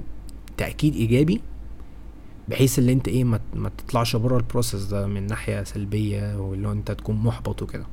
تأكيد 0.57 0.95
إيجابي 0.95 1.41
بحيث 2.49 2.79
إن 2.79 2.89
أنت 2.89 3.07
إيه 3.07 3.23
ما, 3.23 3.39
ما 3.53 3.69
تطلعش 3.77 4.15
بره 4.15 4.37
البروسيس 4.37 4.83
ده 4.83 5.07
من 5.07 5.27
ناحية 5.27 5.63
سلبية 5.63 6.39
واللي 6.39 6.71
أنت 6.71 6.91
تكون 6.91 7.15
محبط 7.15 7.61
وكده. 7.61 7.85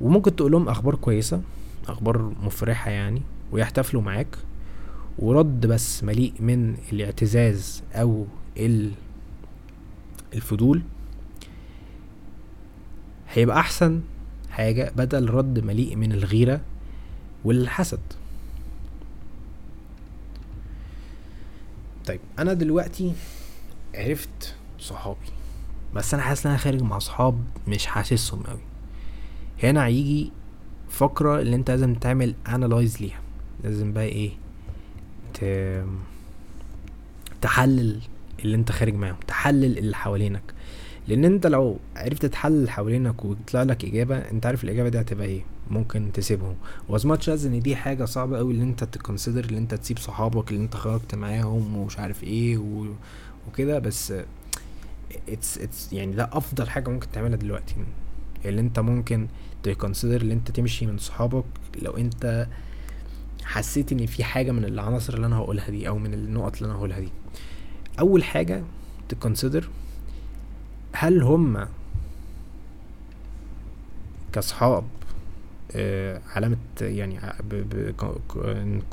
وممكن 0.00 0.36
تقول 0.36 0.52
لهم 0.52 0.68
أخبار 0.68 0.94
كويسة 0.94 1.40
أخبار 1.88 2.22
مفرحة 2.42 2.90
يعني 2.90 3.22
ويحتفلوا 3.52 4.02
معاك. 4.02 4.36
ورد 5.18 5.66
بس 5.66 6.04
مليء 6.04 6.32
من 6.40 6.76
الاعتزاز 6.92 7.82
أو 7.94 8.26
الفضول. 10.34 10.82
هيبقى 13.32 13.60
أحسن 13.60 14.00
حاجة 14.50 14.92
بدل 14.96 15.30
رد 15.30 15.64
مليء 15.64 15.96
من 15.96 16.12
الغيرة 16.12 16.60
والحسد. 17.48 18.00
طيب 22.06 22.20
أنا 22.38 22.52
دلوقتي 22.52 23.12
عرفت 23.94 24.54
صحابي. 24.80 25.16
بس 25.94 26.14
أنا 26.14 26.22
حاسس 26.22 26.46
إن 26.46 26.50
أنا 26.52 26.60
خارج 26.60 26.82
مع 26.82 26.98
صحاب 26.98 27.44
مش 27.68 27.86
حاسسهم 27.86 28.42
قوي 28.42 28.60
هنا 29.62 29.86
هيجي 29.86 30.32
فقرة 30.90 31.40
اللي 31.40 31.56
أنت 31.56 31.70
لازم 31.70 31.94
تعمل 31.94 32.34
analyze 32.48 33.00
ليها. 33.02 33.20
لازم 33.64 33.92
بقى 33.92 34.04
إيه 34.04 34.30
ت... 35.34 35.44
تحلل 37.40 38.00
اللي 38.44 38.56
أنت 38.56 38.72
خارج 38.72 38.94
معاهم 38.94 39.16
تحلل 39.26 39.78
اللي 39.78 39.96
حوالينك. 39.96 40.42
لأن 41.08 41.24
أنت 41.24 41.46
لو 41.46 41.78
عرفت 41.96 42.26
تحلل 42.26 42.70
حوالينك 42.70 43.24
ويطلع 43.24 43.62
لك 43.62 43.84
إجابة 43.84 44.16
أنت 44.18 44.46
عارف 44.46 44.64
الإجابة 44.64 44.88
دي 44.88 45.00
هتبقى 45.00 45.26
إيه. 45.26 45.42
ممكن 45.70 46.12
تسيبهم. 46.12 46.54
و 46.88 46.94
as 46.94 47.06
much 47.06 47.28
إن 47.46 47.60
دي 47.60 47.76
حاجة 47.76 48.04
صعبة 48.04 48.38
قوي 48.38 48.52
اللي 48.52 48.64
أنت 48.64 48.84
ت 48.84 48.91
consider 48.91 49.44
اللي 49.44 49.58
أنت 49.58 49.74
تسيب 49.74 49.98
صحابك 49.98 50.50
اللي 50.50 50.62
أنت 50.62 50.76
خرجت 50.76 51.14
معاهم 51.14 51.76
ومش 51.76 51.98
عارف 51.98 52.24
إيه 52.24 52.58
و... 52.58 52.86
وكده. 53.48 53.78
بس 53.78 54.12
it's 55.28 55.58
it's 55.58 55.92
يعني 55.92 56.12
ده 56.12 56.30
أفضل 56.32 56.68
حاجة 56.68 56.90
ممكن 56.90 57.06
تعملها 57.12 57.36
دلوقتي. 57.36 57.74
اللي 58.44 58.60
أنت 58.60 58.78
ممكن 58.80 59.28
ت 59.62 59.68
consider 59.68 60.20
اللي 60.20 60.34
أنت 60.34 60.50
تمشي 60.50 60.86
من 60.86 60.98
صحابك 60.98 61.44
لو 61.82 61.96
أنت 61.96 62.46
حسيت 63.44 63.92
إن 63.92 64.06
في 64.06 64.24
حاجة 64.24 64.52
من 64.52 64.64
العناصر 64.64 65.14
اللي 65.14 65.26
أنا 65.26 65.36
هقولها 65.36 65.70
دي 65.70 65.88
أو 65.88 65.98
من 65.98 66.14
النقط 66.14 66.56
اللي 66.56 66.66
أنا 66.66 66.74
هقولها 66.78 67.00
دي. 67.00 67.08
أول 68.00 68.24
حاجة 68.24 68.62
ت 69.08 69.15
consider 69.15 69.68
هل 70.92 71.22
هم 71.22 71.66
كاصحاب 74.32 74.84
آه 75.76 76.20
علامة 76.34 76.56
يعني 76.80 77.18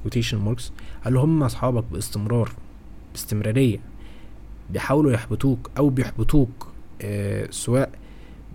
quotation 0.03 0.37
marks 0.37 0.71
هل 1.01 1.17
هم 1.17 1.43
أصحابك 1.43 1.83
باستمرار 1.91 2.51
باستمرارية 3.11 3.77
بيحاولوا 4.69 5.11
يحبطوك 5.11 5.71
أو 5.77 5.89
بيحبطوك 5.89 6.67
آه 7.01 7.47
سواء 7.51 7.91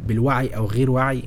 بالوعي 0.07 0.49
أو 0.49 0.67
غير 0.67 0.91
وعي. 0.91 1.23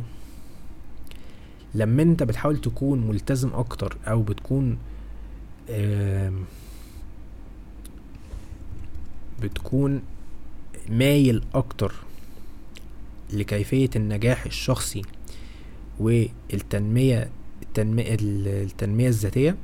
لما 1.76 2.04
أنت 2.04 2.24
بتحاول 2.24 2.62
تكون 2.62 3.08
ملتزم 3.08 3.50
أكتر 3.54 3.98
أو 4.08 4.22
بتكون 4.22 4.78
آه 5.70 6.34
بتكون 9.42 10.02
مايل 10.90 11.44
أكتر 11.54 11.94
لكيفية 13.34 13.90
النجاح 13.96 14.46
الشخصي 14.46 15.02
والتنمية 16.04 17.30
التنمية, 17.64 18.16
التنمية 18.64 19.08
الذاتية 19.08 19.56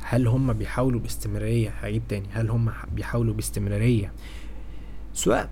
هل 0.00 0.26
هم 0.26 0.52
بيحاولوا 0.52 1.00
باستمرارية؟ 1.00 1.70
هعيد 1.70 2.02
تاني 2.08 2.26
هل 2.32 2.50
هم 2.50 2.72
بيحاولوا 2.94 3.34
باستمرارية؟ 3.34 4.12
سواء 5.14 5.50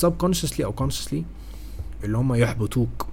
subconsciously 0.00 0.60
أو 0.60 0.74
consciously 0.76 1.22
اللي 2.04 2.18
هم 2.18 2.34
يحبطوك. 2.34 3.06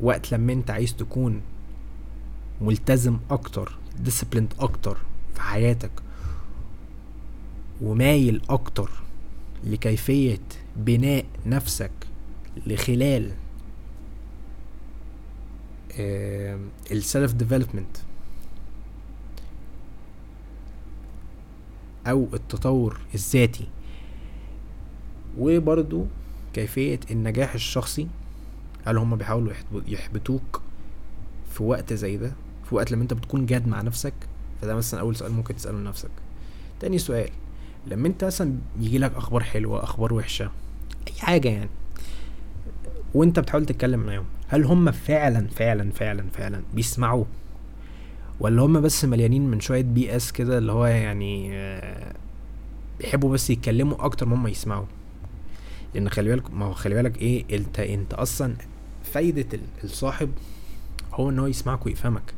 وقت 0.00 0.32
لما 0.32 0.52
أنت 0.52 0.70
عايز 0.70 0.96
تكون 0.96 1.40
ملتزم 2.60 3.18
أكتر 3.30 3.72
disciplined 4.06 4.60
أكتر 4.60 4.96
في 5.34 5.40
حياتك 5.40 5.90
ومايل 7.82 8.42
أكتر 8.50 8.90
لكيفية 9.64 10.40
بناء 10.76 11.24
نفسك 11.46 11.90
لخلال 12.66 13.30
ال 16.92 17.00
self 17.00 17.32
development 17.32 17.96
أو 22.06 22.28
التطور 22.34 23.00
الذاتي. 23.14 23.66
وبرضو 25.38 26.06
كيفية 26.52 27.00
النجاح 27.10 27.54
الشخصي 27.54 28.06
هل 28.86 28.98
هم 28.98 29.16
بيحاولوا 29.16 29.52
يحبطوك 29.88 30.60
في 31.50 31.62
وقت 31.62 31.92
زي 31.92 32.16
ده؟ 32.16 32.32
في 32.68 32.74
وقت 32.74 32.92
لما 32.92 33.02
انت 33.02 33.14
بتكون 33.14 33.46
جاد 33.46 33.68
مع 33.68 33.82
نفسك؟ 33.82 34.14
فده 34.60 34.74
مثلا 34.74 35.00
أول 35.00 35.16
سؤال 35.16 35.32
ممكن 35.32 35.56
تسأله 35.56 35.78
لنفسك. 35.78 36.10
تاني 36.80 36.98
سؤال 36.98 37.30
لما 37.86 38.08
انت 38.08 38.24
مثلا 38.24 38.54
يجي 38.80 38.98
لك 38.98 39.14
أخبار 39.14 39.42
حلوة 39.42 39.84
أخبار 39.84 40.14
وحشة 40.14 40.50
أي 41.08 41.12
حاجة 41.18 41.48
يعني 41.48 41.70
وانت 43.14 43.38
بتحاول 43.40 43.66
تتكلم 43.66 44.00
معاهم 44.00 44.24
هل 44.50 44.64
هم 44.64 44.90
فعلا 44.90 45.46
فعلا 45.48 45.90
فعلا 45.90 46.24
فعلا 46.32 46.62
بيسمعوا 46.74 47.24
ولا 48.40 48.62
هم 48.62 48.80
بس 48.80 49.04
مليانين 49.04 49.46
من 49.50 49.60
شوية 49.60 49.82
بي 49.82 50.16
اس 50.16 50.32
كده 50.32 50.58
اللي 50.58 50.72
هو 50.72 50.86
يعني 50.86 51.50
آه، 51.52 52.14
بيحبوا 52.98 53.32
بس 53.32 53.50
يتكلموا 53.50 54.04
أكتر 54.04 54.26
ما 54.26 54.36
هم 54.36 54.46
يسمعوا؟ 54.46 54.84
لأن 55.94 56.08
خلي 56.08 56.28
بالك 56.30 56.54
ما 56.54 56.64
هو 56.66 56.72
خلي 56.72 56.94
بالك 56.94 57.22
إيه 57.22 57.44
أنت 57.52 57.80
أنت 57.80 58.14
أصلا 58.14 58.54
فايدة 59.04 59.58
الصاحب 59.84 60.30
هو 61.14 61.30
إن 61.30 61.38
هو 61.38 61.46
يسمعك 61.46 61.86
ويفهمك 61.86 62.34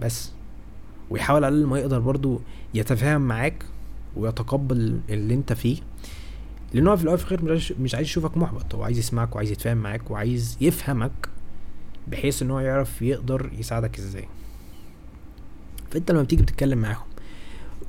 بس. 0.00 0.30
ويحاول 1.10 1.44
على 1.44 1.66
ما 1.66 1.78
يقدر 1.78 1.98
برضو 1.98 2.40
يتفاهم 2.74 3.20
معاك 3.20 3.64
ويتقبل 4.16 5.00
اللي 5.08 5.34
أنت 5.34 5.52
فيه. 5.52 5.76
لأن 6.72 6.86
هو 6.88 6.96
في 6.96 7.02
الأول 7.02 7.18
في 7.18 7.32
الآخر 7.32 7.74
مش 7.80 7.94
عايز 7.94 8.06
يشوفك 8.06 8.36
محبط 8.36 8.74
هو 8.74 8.82
عايز 8.82 8.98
يسمعك 8.98 9.34
وعايز 9.36 9.50
يتفاهم 9.50 9.76
معاك 9.76 10.10
وعايز 10.10 10.56
يفهمك 10.60 11.12
بحيث 12.08 12.42
إن 12.42 12.50
هو 12.50 12.60
يعرف 12.60 13.02
يقدر 13.02 13.50
يساعدك 13.58 13.98
إزاي. 13.98 14.28
فأنت 15.90 16.10
لما 16.10 16.22
بتيجي 16.22 16.42
بتتكلم 16.42 16.78
معاهم 16.78 17.04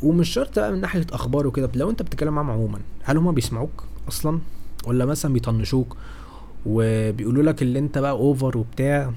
ومش 0.04 0.30
شرط 0.30 0.60
بقى 0.60 0.72
من 0.72 0.82
ناحية 0.82 1.06
أخبار 1.12 1.48
وكده 1.48 1.70
لو 1.76 1.89
أنت 1.89 2.02
بتتكلم 2.02 2.34
معاهم 2.34 2.50
عموما 2.52 2.80
هل 3.04 3.17
هما 3.17 3.32
بيسمعوك 3.32 3.84
أصلا؟ 4.08 4.39
ولا 4.88 5.06
مثلا 5.06 5.34
بيطنشوك 5.34 5.98
وبيقولوا 6.65 7.44
لك 7.44 7.62
اللي 7.62 7.80
أنت 7.80 7.98
بقى 7.98 8.12
اوفر 8.12 8.58
وبتاع 8.58 9.13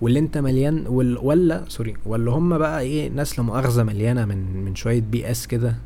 واللي 0.00 0.18
أنت 0.18 0.38
مليان 0.38 0.86
ولا 1.22 1.64
sorry 1.68 1.96
ولا 2.06 2.32
هم 2.32 2.58
بقى 2.58 2.80
إيه 2.80 3.08
لامؤاخذة 3.08 3.82
مليانة 3.82 4.24
من 4.24 4.64
من 4.64 4.74
شوية 4.74 5.00
BS 5.00 5.46
كده 5.46 5.76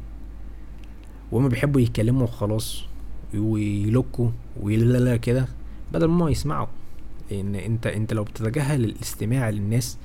وهما 1.32 1.48
بيحبوا 1.48 1.80
يتكلموا 1.80 2.22
وخلاص؟ 2.22 2.84
ويلوكوا 3.38 4.30
ويلوكوا 4.60 5.16
كده 5.16 5.48
بدل 5.92 6.06
ما 6.06 6.30
يسمعوا. 6.30 6.66
لأن 7.30 7.54
أنت 7.54 7.86
أنت 7.86 8.12
لو 8.12 8.24
بتتجاهل 8.24 8.84
الاستماع 8.84 9.50
للناس 9.50 9.98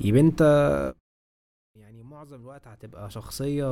يبقى 0.00 0.20
أنت 0.20 0.42
يعني 1.76 2.02
معظم 2.02 2.36
الوقت 2.36 2.68
هتبقى 2.68 3.10
شخصية 3.10 3.66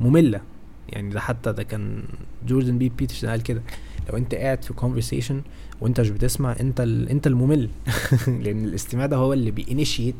مملة. 0.00 0.40
يعني 0.88 1.10
ده 1.10 1.20
حتى 1.20 1.52
ده 1.52 1.62
كان 1.62 2.04
جوردن 2.46 2.78
بي 2.78 2.88
بيترسون 2.88 3.30
قال 3.30 3.42
كده. 3.42 3.62
لو 4.10 4.16
أنت 4.16 4.34
قاعد 4.34 4.64
في 4.64 4.74
conversation 4.74 5.42
وأنت 5.80 6.00
مش 6.00 6.10
بتسمع 6.10 6.56
أنت 6.60 6.80
ال... 6.80 7.08
أنت 7.08 7.26
الممل. 7.26 7.70
لأن 8.42 8.64
الاستماع 8.64 9.06
ده 9.06 9.16
هو 9.16 9.32
اللي 9.32 9.50
بي 9.50 9.63
initiate 9.63 10.14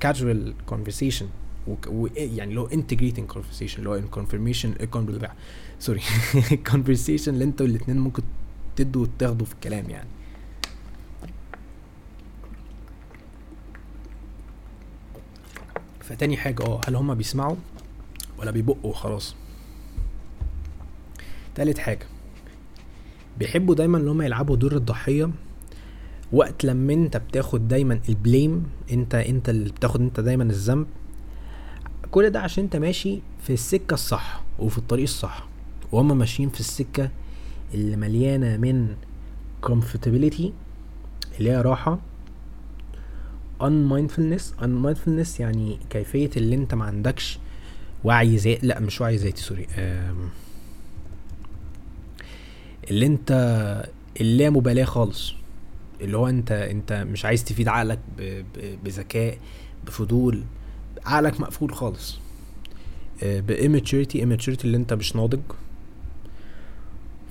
casual 0.00 0.54
conversation. 0.66 1.28
يعني 2.16 2.58
هو 2.58 2.68
integrating 2.68 3.34
conversation 3.34 3.78
اللي 3.78 3.88
هو 3.88 4.00
confirmation 4.00 4.68
sorry. 5.78 6.00
conversation 6.70 7.28
اللي 7.28 7.44
أنتوا 7.44 7.66
الاتنين 7.66 7.98
ممكن 7.98 8.22
تدوا 8.76 9.02
وتاخدوا 9.02 9.46
في 9.46 9.52
الكلام 9.54 9.90
يعني. 9.90 10.08
فتاني 16.00 16.36
حاجة 16.36 16.62
آه 16.62 16.80
هل 16.88 16.96
هما 16.96 17.14
بيسمعوا 17.14 17.56
ولا 18.38 18.50
بيبقوا؟ 18.50 18.92
خلاص. 18.92 19.34
تالت 21.54 21.78
حاجة 21.78 22.06
بيحبوا 23.38 23.74
دايما 23.74 23.98
ان 23.98 24.08
هما 24.08 24.24
يلعبوا 24.24 24.56
دور 24.56 24.72
الضحية 24.76 25.30
وقت 26.32 26.64
لما 26.64 26.92
انت 26.92 27.16
بتاخد 27.16 27.68
دايما 27.68 28.00
البليم 28.08 28.66
انت 28.92 29.14
انت 29.14 29.48
اللي 29.48 29.70
بتاخد 29.70 30.00
انت 30.00 30.20
دايما 30.20 30.44
الذنب. 30.44 30.86
كل 32.10 32.30
ده 32.30 32.40
عشان 32.40 32.64
انت 32.64 32.76
ماشي 32.76 33.20
في 33.42 33.52
السكة 33.52 33.94
الصح 33.94 34.42
وفي 34.58 34.78
الطريق 34.78 35.02
الصح. 35.02 35.46
وهما 35.92 36.14
ماشيين 36.14 36.48
في 36.48 36.60
السكة 36.60 37.10
اللي 37.74 37.96
مليانة 37.96 38.56
من 38.56 38.96
comfortability 39.66 40.44
اللي 41.38 41.50
هي 41.50 41.60
راحة 41.60 41.98
unmindfulness. 43.62 44.42
unmindfulness 44.62 45.40
يعني 45.40 45.78
كيفية 45.90 46.30
اللي 46.36 46.56
انت 46.56 46.74
ما 46.74 46.84
عندكش 46.84 47.38
وعي 48.04 48.36
ذات 48.36 48.64
لا 48.64 48.80
مش 48.80 49.00
وعي 49.00 49.16
ذاتي 49.16 49.42
سوري. 49.42 49.66
اللي 52.90 53.06
انت 53.06 53.30
اللا 54.20 54.50
مبالاة 54.50 54.84
خالص. 54.84 55.34
اللي 56.00 56.16
هو 56.16 56.28
انت 56.28 56.52
انت 56.52 56.92
مش 56.92 57.24
عايز 57.24 57.44
تفيد 57.44 57.68
عقلك 57.68 57.98
بذكاء 58.84 59.38
بفضول. 59.86 60.44
عقلك 61.06 61.40
مقفول 61.40 61.74
خالص. 61.74 62.18
آه، 63.22 63.40
بإيماتشوريتي 63.40 64.20
immaturity 64.26 64.64
اللي 64.64 64.76
انت 64.76 64.92
مش 64.92 65.16
ناضج. 65.16 65.40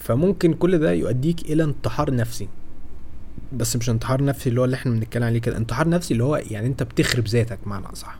فممكن 0.05 0.53
كل 0.53 0.77
ده 0.77 0.91
يؤديك 0.91 1.41
إلى 1.41 1.63
انتحار 1.63 2.15
نفسي. 2.15 2.47
بس 3.53 3.75
مش 3.75 3.89
انتحار 3.89 4.23
نفسي 4.23 4.49
اللي 4.49 4.61
هو 4.61 4.65
اللي 4.65 4.75
إحنا 4.75 4.91
بنتكلم 4.91 5.23
عليه 5.23 5.39
كده. 5.39 5.57
انتحار 5.57 5.89
نفسي 5.89 6.13
اللي 6.13 6.23
هو 6.23 6.35
يعني 6.35 6.67
أنت 6.67 6.83
بتخرب 6.83 7.27
ذاتك 7.27 7.59
معنى 7.65 7.85
أصح. 7.85 8.19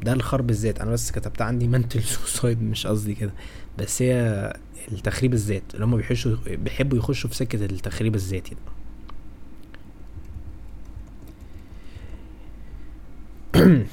ده 0.00 0.12
الخرب 0.12 0.50
الذات. 0.50 0.80
أنا 0.80 0.90
بس 0.90 1.10
كتبت 1.10 1.42
عندي 1.42 1.68
منتل 1.68 2.02
سوسايد 2.02 2.62
مش 2.70 2.86
قصدي 2.86 3.14
كده. 3.14 3.32
بس 3.78 4.02
هي 4.02 4.52
التخريب 4.92 5.34
الذات. 5.34 5.62
اللي 5.74 5.84
هم 5.84 5.96
بيحشوا 5.96 6.36
بيحبوا 6.46 6.98
يخشوا 6.98 7.30
في 7.30 7.36
سكة 7.36 7.64
التخريب 7.64 8.14
الذاتي 8.14 8.54
ده. 8.54 8.60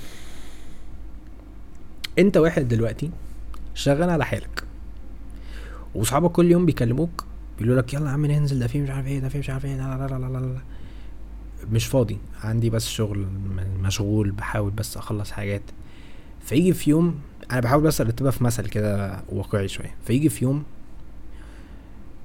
أنت 2.20 2.38
واحد 2.38 2.68
دلوقتي 2.68 3.12
شغال 3.74 4.10
على 4.10 4.26
حالك. 4.26 4.64
وصحابك 5.96 6.32
كل 6.32 6.52
يوم 6.52 6.66
بيكلموك 6.66 7.26
بيقولوا 7.60 7.82
لك 7.82 7.94
يلا 7.94 8.06
يا 8.06 8.12
عم 8.12 8.26
ننزل 8.26 8.60
ده 8.60 8.68
في 8.68 8.82
مش 8.82 8.90
عارف 8.90 9.08
إيه 9.08 9.20
ده 9.20 9.30
في 9.30 9.40
مش 9.40 9.50
عارف 9.50 9.66
إيه 9.66 9.76
لا 9.78 10.08
لا 10.08 10.14
لا 10.20 10.26
لا 10.26 10.38
لا. 10.46 10.62
مش 11.72 11.86
فاضي. 11.88 12.18
عندي 12.44 12.70
بس 12.70 12.88
شغل 12.88 13.28
مشغول 13.82 14.32
بحاول 14.32 14.72
بس 14.72 14.98
أخلص 14.98 15.32
حاجات. 15.32 15.62
فيجي 16.42 16.74
في 16.74 16.90
يوم 16.90 17.20
أنا 17.52 17.60
بحاول 17.60 17.84
بس 17.84 18.02
أرتبها 18.02 18.32
في 18.32 18.44
مثل 18.44 18.66
كده 18.70 19.22
واقعي 19.30 19.68
شوية. 19.68 19.96
فيجي 20.06 20.30
في 20.30 20.46
يوم 20.46 20.64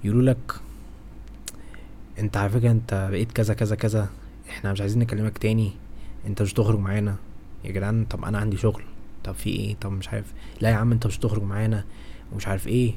يقولوا 0.05 0.23
لك 0.23 0.55
أنت 2.19 2.37
على 2.37 2.49
فكرة 2.51 2.71
أنت 2.71 3.09
بقيت 3.11 3.33
كذا 3.33 3.55
كذا 3.55 3.77
كذا 3.77 4.09
إحنا 4.49 4.73
مش 4.73 4.81
عايزين 4.81 4.99
نكلمك 4.99 5.39
تاني 5.39 5.73
أنت 6.27 6.43
مش 6.43 6.53
تخرج 6.53 6.79
معانا. 6.79 7.17
يا 7.65 7.71
جدعان 7.73 8.05
طب 8.05 8.25
أنا 8.25 8.39
عندي 8.39 8.57
شغل 8.57 8.83
طب 9.25 9.35
في 9.35 9.51
إيه 9.51 9.77
طب 9.81 9.93
مش 9.93 10.09
عارف. 10.09 10.33
لا 10.61 10.69
يا 10.71 10.75
عم 10.75 10.93
أنت 10.93 11.07
مش 11.07 11.19
تخرج 11.19 11.43
معانا 11.43 11.85
ومش 12.33 12.49
عارف 12.49 12.67
إيه. 12.69 12.93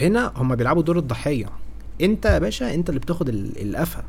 هنا 0.00 0.32
هما 0.36 0.54
بيلعبوا 0.54 0.82
دور 0.82 0.98
الضحية. 0.98 1.46
انت 2.00 2.24
يا 2.26 2.38
باشا 2.38 2.74
انت 2.74 2.88
اللي 2.88 3.00
بتاخد 3.00 3.28
القفا. 3.28 4.04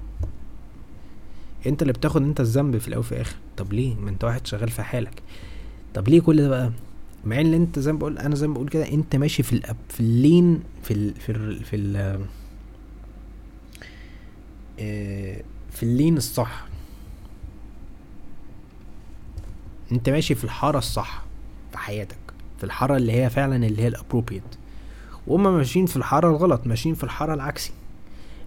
انت 1.65 1.81
اللي 1.81 1.93
بتاخد 1.93 2.21
انت 2.21 2.39
الذنب 2.39 2.77
في 2.77 2.87
الأول 2.87 2.99
وفي 2.99 3.11
الآخر. 3.11 3.35
طب 3.57 3.73
ليه؟ 3.73 3.95
ما 3.95 4.09
انت 4.09 4.23
واحد 4.23 4.47
شغال 4.47 4.69
في 4.69 4.83
حالك. 4.83 5.21
طب 5.93 6.07
ليه 6.09 6.21
كل 6.21 6.37
ده 6.41 6.49
بقى؟ 6.49 6.71
مع 7.25 7.41
ان 7.41 7.53
انت 7.53 7.79
زي 7.79 7.91
ما 7.93 7.99
بقول 7.99 8.17
أنا 8.17 8.35
زي 8.35 8.47
ما 8.47 8.53
بقول 8.53 8.69
كده 8.69 8.91
انت 8.91 9.15
ماشي 9.15 9.43
في 9.43 9.53
الأب 9.53 9.77
في 9.89 9.99
اللين 9.99 10.63
في 10.83 10.91
ال 10.93 11.13
في 11.15 11.31
ال 11.31 11.63
في 11.63 11.75
ال 11.75 12.19
آه، 14.79 15.43
في 15.71 15.83
ال 15.83 15.90
lane 15.90 16.17
الصح. 16.17 16.65
انت 19.91 20.09
ماشي 20.09 20.35
في 20.35 20.43
الحارة 20.43 20.77
الصح 20.77 21.23
في 21.71 21.77
حياتك 21.77 22.17
في 22.57 22.63
الحارة 22.63 22.97
اللي 22.97 23.11
هي 23.11 23.29
فعلا 23.29 23.65
اللي 23.67 23.81
هي 23.81 23.87
ال 23.87 23.92
appropriate 23.92 24.43
وهم 25.27 25.43
ماشيين 25.57 25.85
في 25.85 25.97
الحارة 25.97 26.29
الغلط 26.29 26.67
ماشيين 26.67 26.95
في 26.95 27.03
الحارة 27.03 27.33
العكسي. 27.33 27.71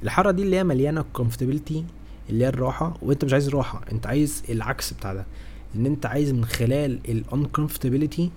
الحارة 0.02 0.30
دي 0.30 0.42
اللي 0.42 0.56
هي 0.56 0.64
مليانة 0.64 1.04
comfortability 1.12 1.84
اللي 2.30 2.44
هي 2.44 2.48
الراحة. 2.48 2.94
وانت 3.02 3.24
مش 3.24 3.32
عايز 3.32 3.48
راحة 3.48 3.80
انت 3.92 4.06
عايز 4.06 4.42
العكس 4.48 4.92
بتاع 4.92 5.14
ده. 5.14 5.26
ان 5.76 5.86
انت 5.86 6.06
عايز 6.06 6.32
من 6.32 6.44
خلال 6.44 7.00
ال 7.08 7.15
uncomfortability 7.15 8.30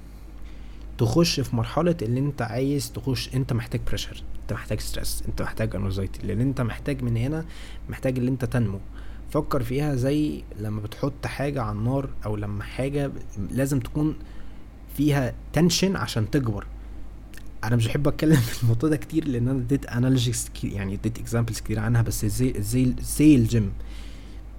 تخش 0.97 1.39
في 1.39 1.56
مرحلة 1.56 1.95
اللي 2.02 2.19
انت 2.19 2.41
عايز 2.41 2.91
تخش 2.91 3.36
انت 3.36 3.54
محتاج 3.54 3.82
pressure 3.88 4.24
انت 4.41 4.54
محتاج 4.54 4.80
stress 4.80 5.24
انت 5.28 5.41
محتاج 5.41 5.75
anxiety 5.76 6.28
لأن 6.28 6.41
انت 6.41 6.62
محتاج 6.62 7.04
من 7.04 7.17
هنا 7.17 7.45
محتاج 7.89 8.17
اللي 8.17 8.32
انت 8.32 8.45
تنمو. 8.45 8.80
فكر 9.32 9.63
فيها 9.63 9.95
زي 9.95 10.43
لما 10.60 10.82
بتحط 10.82 11.25
حاجة 11.25 11.62
على 11.62 11.78
النار 11.78 12.10
أو 12.25 12.36
لما 12.36 12.63
حاجة 12.63 13.12
لازم 13.52 13.80
تكون 13.80 14.15
فيها 14.97 15.34
tension 15.54 15.95
عشان 15.95 16.30
تكبر. 16.30 16.65
أنا 17.63 17.76
مش 17.76 17.88
بحب 17.88 18.08
أتكلم 18.08 18.36
في 18.36 18.63
الموضوع 18.63 18.89
ده 18.89 18.98
كتير 18.98 19.28
لأن 19.28 19.48
أنا 19.48 19.60
اديت 19.60 19.86
analogies 19.86 20.50
يعني 20.63 20.93
اديت 20.93 21.19
examples 21.19 21.60
كتير 21.60 21.80
عنها 21.80 22.02
بس 22.02 22.26
زي 22.26 22.54
زي 22.62 22.93
زي 23.02 23.36
الجيم 23.36 23.72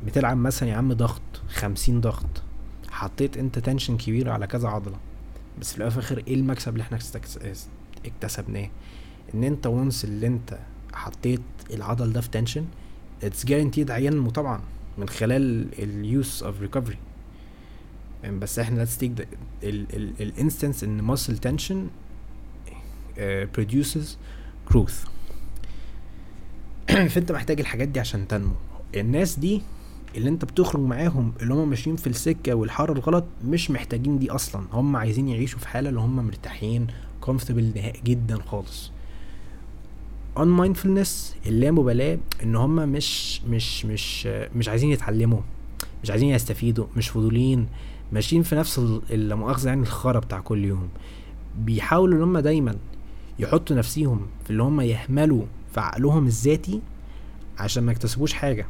بتلعب 0.06 0.36
مثلا 0.36 0.68
يا 0.68 0.74
عم 0.74 0.92
ضغط 0.92 1.22
خمسين 1.48 2.00
ضغط 2.00 2.42
حطيت 2.90 3.36
انت 3.36 3.58
tension 3.58 3.96
كبير 3.96 4.30
على 4.30 4.46
كذا 4.46 4.68
عضلة 4.68 4.96
بس 5.60 5.72
في 5.72 5.78
الآخر 5.78 6.22
إيه 6.28 6.34
المكسب 6.34 6.72
اللي 6.72 6.82
إحنا 6.82 6.98
اكتسبناه؟ 8.06 8.70
إن 9.34 9.44
أنت 9.44 9.66
once 9.66 10.04
اللي 10.04 10.26
أنت 10.26 10.58
حطيت 10.92 11.40
العضل 11.70 12.12
ده 12.12 12.20
في 12.20 12.28
tension 12.30 12.64
it's 13.22 13.46
guaranteed 13.46 13.90
هينمو 13.90 14.30
طبعا 14.30 14.60
من 14.98 15.08
خلال 15.08 15.68
ال 15.82 15.97
use 15.97 16.42
of 16.42 16.60
recovery 16.60 16.96
بس 18.24 18.58
إحنا 18.58 18.78
let's 18.78 18.98
take 18.98 19.28
ال 20.20 20.27
instance 20.27 20.84
إن 20.84 21.16
muscle 21.16 21.38
tension 21.40 21.88
produces 23.54 24.18
growth 24.70 25.04
فأنت 27.10 27.32
محتاج 27.32 27.60
الحاجات 27.60 27.88
دي 27.88 28.00
عشان 28.00 28.28
تنمو. 28.28 28.54
الناس 28.96 29.38
دي 29.38 29.62
اللي 30.16 30.28
أنت 30.28 30.44
بتخرج 30.44 30.82
معاهم 30.82 31.32
اللي 31.42 31.54
هم 31.54 31.70
ماشيين 31.70 31.96
في 31.96 32.06
السكة 32.06 32.54
والحاره 32.54 32.92
الغلط 32.92 33.24
مش 33.44 33.70
محتاجين 33.70 34.18
دي 34.18 34.30
أصلا. 34.30 34.66
هم 34.72 34.96
عايزين 34.96 35.28
يعيشوا 35.28 35.58
في 35.58 35.68
حالة 35.68 35.88
اللي 35.88 36.00
هم 36.00 36.16
مرتاحين 36.26 36.86
comfortable 37.20 37.92
جدا 38.04 38.38
خالص. 38.42 38.90
unmindfulness 40.36 41.46
اللامبالاة 41.46 42.18
إن 42.42 42.56
هم 42.56 42.88
مش 42.88 43.42
مش 43.42 43.84
مش 43.84 44.26
مش 44.56 44.68
عايزين 44.68 44.90
يتعلموا 44.90 45.40
مش 46.02 46.10
عايزين 46.10 46.28
يستفيدوا 46.28 46.86
مش 46.96 47.08
فضولين 47.08 47.68
ماشيين 48.12 48.42
في 48.42 48.54
نفس 48.56 48.78
المؤاخذة 49.10 49.68
يعني 49.68 49.82
الخرا 49.82 50.20
بتاع 50.20 50.40
كل 50.40 50.64
يوم. 50.64 50.88
بيحاولوا 51.58 52.18
إن 52.18 52.22
هم 52.22 52.38
دايما 52.38 52.76
يحطوا 53.42 53.76
نفسيهم 53.76 54.26
في 54.44 54.50
اللي 54.50 54.62
هم 54.62 54.80
يهملوا 54.80 55.44
في 55.74 55.80
عقلهم 55.80 56.26
الذاتي 56.26 56.80
عشان 57.58 57.82
ما 57.82 57.92
يكتسبوش 57.92 58.32
حاجة. 58.32 58.66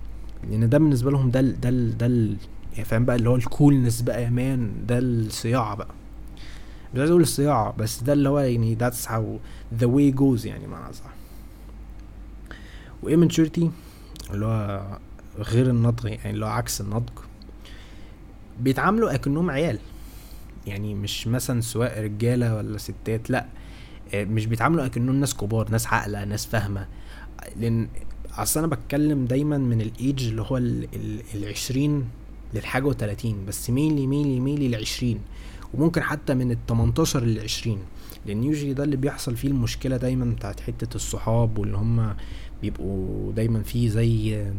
لأن 0.50 0.68
ده 0.68 0.78
بالنسبة 0.78 1.10
لهم 1.10 1.30
ده 1.30 1.40
ال 1.40 1.60
ده 1.60 1.68
ال 1.68 1.98
ده 1.98 2.06
ال 2.06 2.36
يعني 2.72 2.84
فاهم 2.84 3.04
بقى 3.04 3.16
اللي 3.16 3.28
هو 3.28 3.36
ال 3.36 3.44
coolness 3.44 4.00
بقى 4.02 4.22
يا 4.22 4.30
man 4.30 4.72
ده 4.86 4.98
الصياعة 4.98 5.74
بقى. 5.74 5.88
مش 6.94 6.98
عايز 7.00 7.10
أقول 7.10 7.22
الصياعة 7.22 7.74
بس 7.78 8.02
ده 8.02 8.12
اللي 8.12 8.28
هو 8.28 8.38
يعني 8.38 8.78
that's 8.80 9.06
how 9.06 9.22
the 9.80 9.86
way 9.86 10.18
goes 10.20 10.46
يعني 10.46 10.66
معنى 10.66 10.92
صح 10.92 11.10
وايمنشورتي 13.02 13.70
اللي 14.30 14.46
هو 14.46 14.82
غير 15.38 15.70
النضج 15.70 16.04
يعني 16.04 16.30
اللي 16.30 16.44
هو 16.46 16.50
عكس 16.50 16.80
النضج 16.80 17.12
بيتعاملوا 18.60 19.14
أكنهم 19.14 19.50
عيال. 19.50 19.78
يعني 20.66 20.94
مش 20.94 21.26
مثلا 21.26 21.60
سواء 21.60 22.00
رجالة 22.02 22.56
ولا 22.56 22.78
ستات 22.78 23.30
لأ. 23.30 23.46
مش 24.14 24.46
بيتعاملوا 24.46 24.86
أكنهم 24.86 25.20
ناس 25.20 25.34
كبار 25.34 25.70
ناس 25.70 25.86
عاقلة 25.86 26.24
ناس 26.24 26.46
فاهمة. 26.46 26.86
لأن 27.56 27.88
أصل 28.32 28.60
أنا 28.60 28.68
بتكلم 28.68 29.24
دايما 29.24 29.58
من 29.58 29.80
الإيدج 29.80 30.26
اللي 30.26 30.42
هو 30.42 30.56
العشرين 31.34 32.04
للحاجة 32.54 32.84
وتلاتين 32.84 33.46
بس 33.46 33.70
mainly 33.70 34.06
mainly 34.06 34.40
mainly 34.40 34.68
لعشرين 34.68 35.18
وممكن 35.74 36.02
حتى 36.02 36.34
من 36.34 36.50
التمنتاشر 36.50 37.20
للعشرين. 37.24 37.78
لأن 38.26 38.44
usually 38.44 38.72
ده 38.74 38.84
اللي 38.84 38.96
بيحصل 38.96 39.36
فيه 39.36 39.48
المشكلة 39.48 39.96
دايما 39.96 40.24
بتاعت 40.24 40.60
حتة 40.60 40.96
الصحاب 40.96 41.58
واللي 41.58 41.76
هم 41.76 42.14
بيبقوا 42.62 43.32
دايما 43.32 43.62
فيه 43.62 43.88
زي 43.88 44.36
آه، 44.36 44.52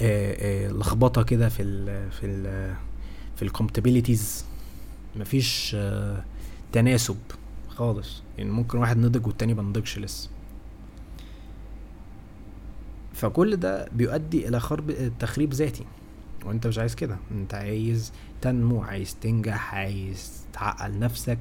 آه، 0.00 0.68
لخبطة 0.70 1.22
كده 1.22 1.48
في 1.48 1.62
ال 1.62 2.10
في 2.10 2.26
ال 2.26 2.74
في 3.36 3.42
ال 3.42 3.48
compatibilities 3.48 4.44
مفيش 5.16 5.72
آه، 5.78 6.24
تناسب 6.72 7.16
خالص. 7.68 8.22
يعني 8.38 8.50
ممكن 8.50 8.78
واحد 8.78 8.96
نضج 8.98 9.26
والتاني 9.26 9.54
منضجش 9.54 9.98
لسه. 9.98 10.30
فكل 13.14 13.56
ده 13.56 13.88
بيؤدي 13.92 14.48
إلى 14.48 14.60
خرب 14.60 15.12
تخريب 15.18 15.52
ذاتي. 15.52 15.84
وأنت 16.44 16.66
مش 16.66 16.78
عايز 16.78 16.94
كده. 16.94 17.16
أنت 17.30 17.54
عايز 17.54 18.12
تنمو 18.40 18.82
عايز 18.82 19.16
تنجح 19.20 19.74
عايز 19.74 20.44
تعقل 20.52 20.98
نفسك. 20.98 21.38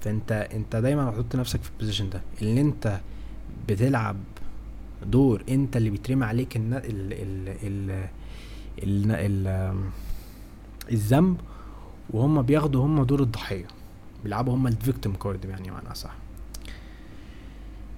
فأنت 0.00 0.32
أنت 0.32 0.76
دايما 0.76 1.10
هتحط 1.10 1.36
نفسك 1.36 1.62
في 1.62 1.70
ال 1.70 1.74
position 1.74 2.10
ده. 2.10 2.20
اللي 2.42 2.60
أنت 2.60 3.00
بتلعب 3.68 4.16
دور 5.06 5.44
أنت 5.48 5.76
اللي 5.76 5.90
بيترمي 5.90 6.24
عليك 6.24 6.56
ال 6.56 6.74
ال 6.74 7.12
ال 7.12 7.48
ال 7.62 8.06
ال 8.82 9.10
ال 9.12 9.74
الذنب 10.92 11.36
وهم 12.10 12.42
بياخدوا 12.42 12.84
هم 12.86 13.02
دور 13.02 13.22
الضحية. 13.22 13.66
بيلعبوا 14.24 14.54
هم 14.54 14.66
ال 14.66 14.73
victim 14.73 15.14
card 15.14 15.44
يعني 15.44 15.70
معنى 15.70 15.94
صح 15.94 16.14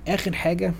آخر 0.08 0.32
حاجة 0.32 0.72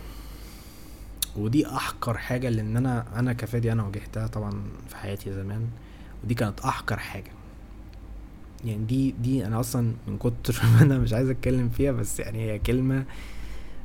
ودي 1.36 1.66
أحقر 1.66 2.18
حاجة 2.18 2.48
لأن 2.48 2.76
أنا 2.76 3.04
أنا 3.18 3.32
كفادي 3.32 3.72
أنا 3.72 3.82
واجهتها 3.82 4.26
طبعا 4.26 4.64
في 4.88 4.96
حياتي 4.96 5.32
زمان 5.32 5.66
ودي 6.24 6.34
كانت 6.34 6.60
أحقر 6.60 6.96
حاجة. 6.96 7.30
يعني 8.64 8.84
دي 8.84 9.14
دي 9.22 9.46
أنا 9.46 9.60
أصلا 9.60 9.92
من 10.08 10.18
كتر 10.18 10.62
ما 10.74 10.82
أنا 10.82 10.98
مش 10.98 11.12
عايز 11.12 11.28
أتكلم 11.30 11.68
فيها 11.68 11.92
بس 11.92 12.20
يعني 12.20 12.38
هي 12.50 12.58
كلمة 12.58 13.04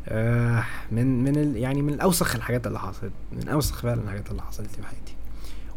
آه 0.08 0.64
من 0.92 1.24
من 1.24 1.36
ال 1.38 1.58
يعني 1.58 1.82
من 1.82 2.00
أوسخ 2.00 2.36
الحاجات 2.36 2.68
اللي 2.68 2.80
حصلت 2.80 3.12
من 3.32 3.50
أوسخ 3.50 3.82
فعلا 3.82 4.02
الحاجات 4.04 4.32
اللي 4.32 4.42
حصلت 4.42 4.70
في 4.72 4.88
حياتي. 4.88 5.16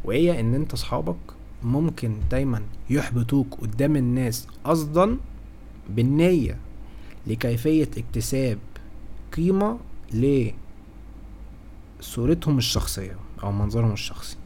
وهي 0.04 0.40
إن 0.40 0.54
أنت 0.54 0.72
أصحابك 0.72 1.16
ممكن 1.62 2.16
دايما 2.30 2.62
يحبطوك 2.90 3.54
قدام 3.60 3.96
الناس 3.96 4.46
قصدا 4.64 5.16
بالنية 5.94 6.58
لكيفية 7.26 7.88
اكتساب 7.96 8.58
قيمة 9.36 9.78
لصورتهم 12.00 12.58
الشخصية 12.58 13.16
أو 13.42 13.52
منظرهم 13.52 13.92
الشخصي. 13.92 14.36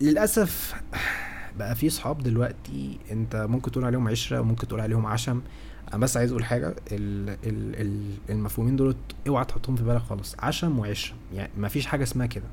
للأسف 0.00 0.82
بقى 1.58 1.74
في 1.74 1.90
صحاب 1.90 2.22
دلوقتي 2.22 2.98
أنت 3.10 3.36
ممكن 3.36 3.70
تقول 3.70 3.84
عليهم 3.84 4.08
عشرة 4.08 4.40
وممكن 4.40 4.68
تقول 4.68 4.80
عليهم 4.80 5.06
عشم. 5.06 5.40
أنا 5.88 5.98
بس 5.98 6.16
عايز 6.16 6.32
أقول 6.32 6.44
ال 6.92 8.16
المفهومين 8.30 8.76
دول 8.76 8.96
اوعى 9.28 9.44
تحطهم 9.44 9.76
في 9.76 9.82
بالك 9.82 10.02
خالص. 10.02 10.36
عشم 10.38 10.78
وعشرة 10.78 11.16
يعني 11.34 11.50
مفيش 11.58 11.86
حاجة 11.86 12.02
اسمها 12.02 12.26
كده. 12.26 12.46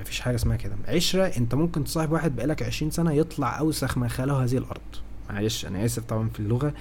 مفيش 0.00 0.20
حاجة 0.20 0.34
اسمها 0.34 0.56
كده. 0.56 0.76
عشرة 0.88 1.24
انت 1.24 1.54
ممكن 1.54 1.84
تصاحب 1.84 2.12
واحد 2.12 2.36
بقالك 2.36 2.62
عشرين 2.62 2.90
سنة 2.90 3.12
يطلع 3.12 3.58
أوسخ 3.58 3.98
ما 3.98 4.08
خلقه 4.08 4.44
هذه 4.44 4.58
الأرض. 4.58 4.80
معلش 5.30 5.66
أنا 5.66 5.84
آسف 5.84 6.04
طبعا 6.04 6.28
في 6.28 6.40
اللغة 6.40 6.74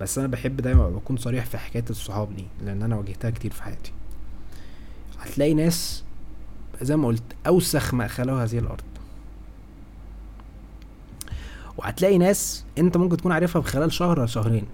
بس 0.00 0.18
أنا 0.18 0.26
بحب 0.28 0.56
دايما 0.56 0.88
بكون 0.90 1.16
صريح 1.16 1.46
في 1.46 1.58
حكاية 1.58 1.84
الصحاب 1.90 2.36
دي 2.36 2.44
لأن 2.64 2.82
أنا 2.82 2.96
واجهتها 2.96 3.30
كتير 3.30 3.52
في 3.52 3.62
حياتي. 3.62 3.92
هتلاقي 5.20 5.54
ناس 5.54 6.04
زي 6.82 6.96
ما 6.96 7.06
قلت 7.06 7.22
أوسخ 7.46 7.94
ما 7.94 8.08
خلقه 8.08 8.42
هذه 8.42 8.58
الأرض. 8.58 8.80
وهتلاقي 11.78 12.18
ناس 12.18 12.64
أنت 12.78 12.96
ممكن 12.96 13.16
تكون 13.16 13.32
عارفها 13.32 13.62
في 13.62 13.68
خلال 13.68 13.92
شهر 13.92 14.20
أو 14.20 14.26
شهرين. 14.26 14.64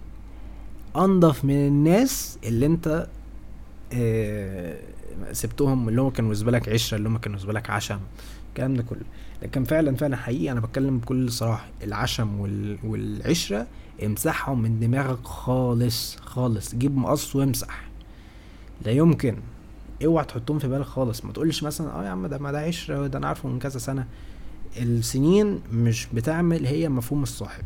أنضف 0.97 1.45
من 1.45 1.67
الناس 1.67 2.39
اللي 2.45 2.67
أنت 2.67 3.07
سبتهم 5.33 5.89
اللي 5.89 6.01
هم 6.01 6.11
كانوا 6.11 6.31
بالنسبة 6.31 6.53
لك 6.53 6.69
عشرة 6.69 6.97
اللي 6.97 7.09
هم 7.09 7.19
كانوا 7.19 7.37
بالنسبة 7.39 7.53
لك 7.53 7.71
عشم 7.71 8.01
الكلام 8.49 8.75
ده 8.75 8.83
كله. 8.83 9.01
لكن 9.43 9.65
فعلا 9.65 9.97
فعلا 9.97 10.17
حقيقي 10.17 10.53
أنا 10.53 10.61
بتكلم 10.61 10.99
بكل 10.99 11.33
صراحة 11.33 11.69
العشم 11.83 12.41
وال... 12.41 12.79
والعشرة 12.85 13.67
امسحهم 14.05 14.63
من 14.63 14.81
دماغك 14.81 15.25
خالص 15.27 16.17
خالص. 16.17 16.75
جيب 16.75 16.97
مقص 16.97 17.37
وامسح. 17.37 17.85
لا 18.85 18.93
يمكن. 18.93 19.37
اوعى 20.05 20.25
تحطهم 20.25 20.59
في 20.59 20.69
بالك 20.69 20.85
خالص. 20.87 21.25
ما 21.25 21.33
تقولش 21.33 21.63
مثلا 21.63 22.01
آه 22.01 22.05
يا 22.05 22.09
عم 22.09 22.27
ده 22.27 22.39
ما 22.39 22.53
ده 22.53 22.61
عشرة 22.61 23.07
ده 23.07 23.19
أنا 23.19 23.27
عارفه 23.29 23.49
من 23.49 23.59
كذا 23.59 23.79
سنة. 23.79 24.07
السنين 24.77 25.61
مش 25.73 26.07
بتعمل 26.15 26.67
هي 26.67 26.89
مفهوم 26.89 27.23
الصاحب. 27.23 27.65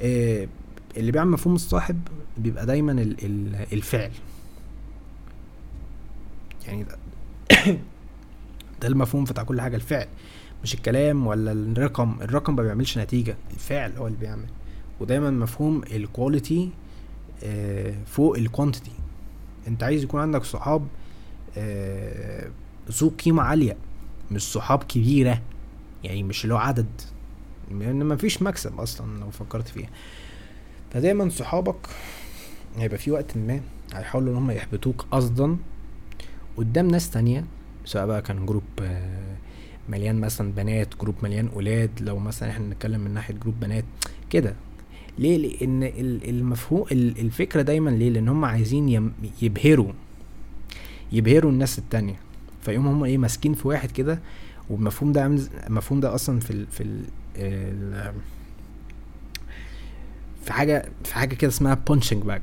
آه 0.00 0.48
اللي 0.96 1.12
بيعمل 1.12 1.30
مفهوم 1.30 1.54
الصاحب 1.54 2.00
بيبقى 2.38 2.66
دايما 2.66 2.92
ال... 2.92 3.24
ال... 3.24 3.66
الفعل. 3.72 4.10
يعني 6.66 6.84
ده, 8.80 8.88
المفهوم 8.88 9.24
بتاع 9.24 9.42
كل 9.42 9.60
حاجة 9.60 9.76
الفعل. 9.76 10.06
مش 10.62 10.74
الكلام 10.74 11.26
ولا 11.26 11.52
الرقم. 11.52 12.16
الرقم 12.22 12.56
ما 12.56 12.62
بيعملش 12.62 12.98
نتيجة 12.98 13.36
الفعل 13.54 13.92
هو 13.96 14.06
اللي 14.06 14.18
بيعمل. 14.18 14.46
ودايما 15.00 15.30
مفهوم 15.30 15.82
ال 15.82 15.93
quality 15.93 16.70
آه 17.44 17.94
فوق 18.06 18.36
ال 18.36 18.42
quantity 18.42 18.90
انت 19.68 19.82
عايز 19.82 20.02
يكون 20.02 20.20
عندك 20.20 20.44
صحاب 20.44 20.86
آه 21.56 22.48
ذو 22.90 23.08
قيمة 23.08 23.42
عالية 23.42 23.76
مش 24.30 24.42
صحاب 24.52 24.82
كبيرة. 24.82 25.42
يعني 26.04 26.22
مش 26.22 26.46
هو 26.46 26.56
عدد. 26.56 27.00
لأن 27.70 28.06
مفيش 28.06 28.42
مكسب 28.42 28.80
أصلا 28.80 29.20
لو 29.20 29.30
فكرت 29.30 29.68
فيها. 29.68 29.88
فدايما 30.92 31.28
صحابك 31.28 31.86
هيبقى 32.76 32.98
في 32.98 33.10
وقت 33.10 33.36
ما 33.36 33.60
هيحاولوا 33.94 34.32
إن 34.32 34.36
هم 34.36 34.50
يحبطوك 34.50 35.06
قصدا 35.10 35.56
قدام 36.56 36.88
ناس 36.88 37.10
تانية 37.10 37.44
سواء 37.84 38.06
بقى 38.06 38.22
كان 38.22 38.46
جروب 38.46 38.62
مليان 39.88 40.20
مثلا 40.20 40.52
بنات 40.52 40.88
جروب 41.00 41.14
مليان 41.22 41.48
ولاد. 41.54 41.90
لو 42.00 42.18
مثلا 42.18 42.50
إحنا 42.50 42.66
نتكلم 42.68 43.00
من 43.00 43.10
ناحية 43.14 43.34
جروب 43.34 43.54
بنات 43.60 43.84
كده. 44.30 44.54
ليه؟ 45.18 45.36
لأن 45.38 45.82
المفهوم 46.28 46.84
الفكرة 46.92 47.62
دايما 47.62 47.90
ليه؟ 47.90 48.10
لأن 48.10 48.28
هم 48.28 48.44
عايزين 48.44 49.12
يبهروا. 49.42 49.92
يبهروا 51.12 51.50
الناس 51.50 51.78
التانية. 51.78 52.16
فيقوم 52.62 52.86
هم 52.86 53.04
إيه 53.04 53.18
ماسكين 53.18 53.54
في 53.54 53.68
واحد 53.68 53.90
كده. 53.90 54.18
والمفهوم 54.70 55.12
ده 55.12 55.26
المفهوم 55.66 56.00
ده 56.00 56.14
أصلا 56.14 56.40
في 56.40 56.50
ال 56.50 56.66
في 56.66 56.82
ال 56.82 58.12
في 60.44 60.52
حاجة 60.52 60.88
في 61.04 61.14
حاجة 61.14 61.34
كده 61.34 61.50
اسمها 61.50 61.74
punching 61.74 62.22
bag 62.22 62.42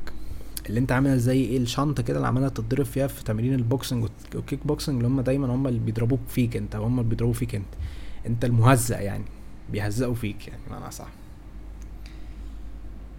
اللي 0.70 0.80
انت 0.80 0.92
عاملها 0.92 1.16
زي 1.18 1.42
إيه 1.44 1.58
الشنطة 1.58 2.04
كده 2.04 2.18
اللي 2.18 2.28
عمالة 2.28 2.48
تتضرب 2.48 2.86
فيها 2.86 3.08
في 3.08 3.24
تمارين 3.24 3.54
ال 3.54 3.61
boxing 3.61 4.08
وال 4.36 4.46
kick 4.46 4.68
boxing 4.68 4.96
اللي 4.96 5.08
هم 5.08 5.22
دايما 5.22 5.48
هم 5.56 5.68
اللي 5.68 5.80
بيضربوك 5.80 6.20
فيك 6.30 6.58
انت 6.58 6.76
هم 6.76 7.00
اللي 7.00 7.10
بيضربوا 7.10 7.34
فيك 7.34 7.56
انت. 7.56 7.66
انت 8.28 8.46
المهزأ 8.46 9.00
يعني 9.00 9.24
بيهزقوا 9.72 10.14
فيك 10.16 10.48
يعني 10.48 10.62
معنى 10.72 10.92
صح 10.92 11.08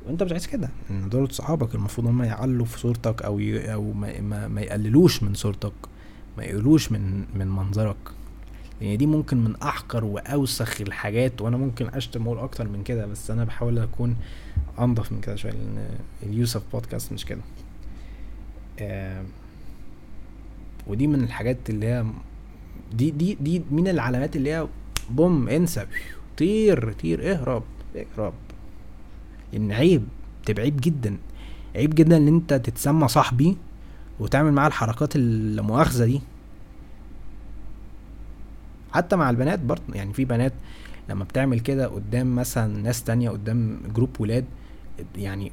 وانت 0.06 0.22
مش 0.22 0.32
عايز 0.32 0.46
كده. 0.46 0.68
إن 0.90 1.08
دول 1.08 1.30
صحابك 1.30 1.74
المفروض 1.74 2.06
هم 2.06 2.22
يعلوا 2.22 2.66
في 2.66 2.78
صورتك 2.78 3.22
أو 3.22 3.38
ي... 3.40 3.72
أو 3.72 3.92
ما, 3.92 4.20
ما, 4.20 4.48
ما 4.48 4.60
يقللوش 4.60 5.22
من 5.22 5.34
صورتك 5.34 5.72
ما 6.38 6.44
يقلوش 6.44 6.92
من 6.92 7.24
من 7.34 7.48
منظرك. 7.48 7.96
لأن 8.80 8.86
يعني 8.86 8.96
دي 8.96 9.06
ممكن 9.06 9.36
من 9.44 9.56
أحقر 9.56 10.04
وأوسخ 10.04 10.80
الحاجات 10.80 11.40
وأنا 11.40 11.56
ممكن 11.56 11.86
أشتم 11.88 12.26
وأقول 12.26 12.38
أكتر 12.44 12.68
من 12.68 12.82
كده 12.82 13.06
بس 13.06 13.30
أنا 13.30 13.44
بحاول 13.44 13.78
أكون 13.78 14.16
أنضف 14.78 15.12
من 15.12 15.20
كده 15.20 15.36
شوية 15.36 15.52
لأن 15.52 15.88
اليوسف 16.22 16.62
بودكاست 16.72 17.12
مش 17.12 17.24
كده. 17.24 17.40
ودي 20.86 21.06
من 21.06 21.24
الحاجات 21.24 21.70
اللي 21.70 21.86
هي 21.86 22.04
دي 22.92 23.10
دي 23.10 23.34
دي 23.40 23.62
من 23.70 23.88
العلامات 23.88 24.36
اللي 24.36 24.52
هي 24.52 24.66
بوم 25.10 25.48
انسى. 25.48 25.86
طير 26.38 26.92
طير 26.92 27.32
اهرب 27.32 27.62
اهرب. 27.96 28.34
لأن 29.52 29.72
عيب 29.72 30.04
تبقى 30.46 30.62
عيب 30.62 30.80
جدا. 30.80 31.16
عيب 31.76 31.94
جدا 31.94 32.16
إن 32.16 32.28
أنت 32.28 32.54
تتسمى 32.54 33.08
صاحبي 33.08 33.56
وتعمل 34.20 34.52
معاه 34.52 34.68
الحركات 34.68 35.16
المؤاخذة 35.16 36.04
دي. 36.04 36.20
حتى 38.94 39.16
مع 39.16 39.30
البنات 39.30 39.58
برضه 39.60 39.82
يعني 39.94 40.12
في 40.12 40.24
بنات 40.24 40.52
لما 41.08 41.24
بتعمل 41.24 41.60
كده 41.60 41.86
قدام 41.86 42.34
مثلا 42.34 42.82
ناس 42.82 43.04
تانية 43.04 43.30
قدام 43.30 43.80
جروب 43.94 44.20
ولاد 44.20 44.44
يعني 45.16 45.52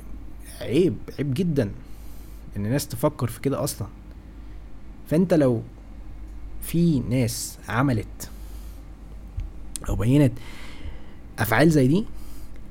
عيب 0.61 0.95
عيب 1.17 1.33
جدا 1.33 1.71
إن 2.57 2.65
الناس 2.65 2.87
تفكر 2.87 3.27
في 3.27 3.41
كده 3.41 3.63
أصلا. 3.63 3.87
فأنت 5.07 5.33
لو 5.33 5.61
في 6.61 6.99
ناس 6.99 7.57
عملت 7.69 8.29
أو 9.89 9.95
بينت 9.95 10.33
أفعال 11.39 11.69
زي 11.69 11.87
دي 11.87 12.05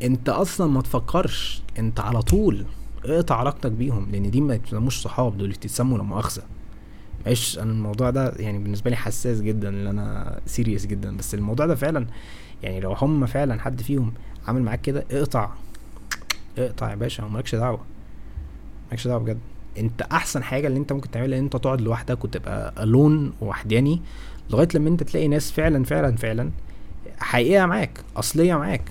أنت 0.02 0.28
أصلا 0.28 0.66
ما 0.72 0.82
تفكرش 0.82 1.62
أنت 1.78 2.00
على 2.00 2.22
طول 2.22 2.64
اقطع 3.04 3.36
علاقتك 3.36 3.72
بيهم 3.72 4.10
لأن 4.10 4.30
دي 4.30 4.40
ما 4.40 4.54
يتسموش 4.54 5.00
صحاب 5.02 5.38
دول 5.38 5.50
يتسموا 5.50 5.98
لا 5.98 6.04
مؤاخذه 6.04 6.42
معلش 7.26 7.58
أنا 7.58 7.72
الموضوع 7.72 8.10
ده 8.10 8.32
يعني 8.38 8.58
بالنسبة 8.58 8.90
لي 8.90 8.96
حساس 8.96 9.40
جدا 9.40 9.68
إن 9.68 9.86
أنا 9.86 10.40
سيريس 10.46 10.86
جدا. 10.86 11.16
بس 11.16 11.34
الموضوع 11.34 11.66
ده 11.66 11.74
فعلا 11.74 12.06
يعني 12.62 12.80
لو 12.80 12.92
هم 12.92 13.26
فعلا 13.26 13.60
حد 13.60 13.82
فيهم 13.82 14.12
عامل 14.48 14.62
معاك 14.62 14.80
كده 14.80 15.04
اقطع. 15.10 15.50
اقطع 16.58 16.90
يا 16.90 16.94
باشا 16.94 17.24
ومالكش 17.24 17.54
دعوة. 17.54 17.80
مالكش 18.90 19.06
دعوة 19.06 19.20
بجد. 19.20 19.38
أنت 19.78 20.02
أحسن 20.02 20.42
حاجة 20.42 20.66
اللي 20.66 20.78
أنت 20.78 20.92
ممكن 20.92 21.10
تعملها 21.10 21.38
إن 21.38 21.44
أنت 21.44 21.56
تقعد 21.56 21.80
لوحدك 21.80 22.24
وتبقى 22.24 22.82
الون 22.82 23.32
وحداني 23.40 24.00
لغاية 24.50 24.68
لما 24.74 24.88
أنت 24.88 25.02
تلاقي 25.02 25.28
ناس 25.28 25.52
فعلا 25.52 25.84
فعلا 25.84 26.16
فعلا 26.16 26.50
حقيقية 27.18 27.66
معاك 27.66 28.00
أصلية 28.16 28.54
معاك. 28.54 28.82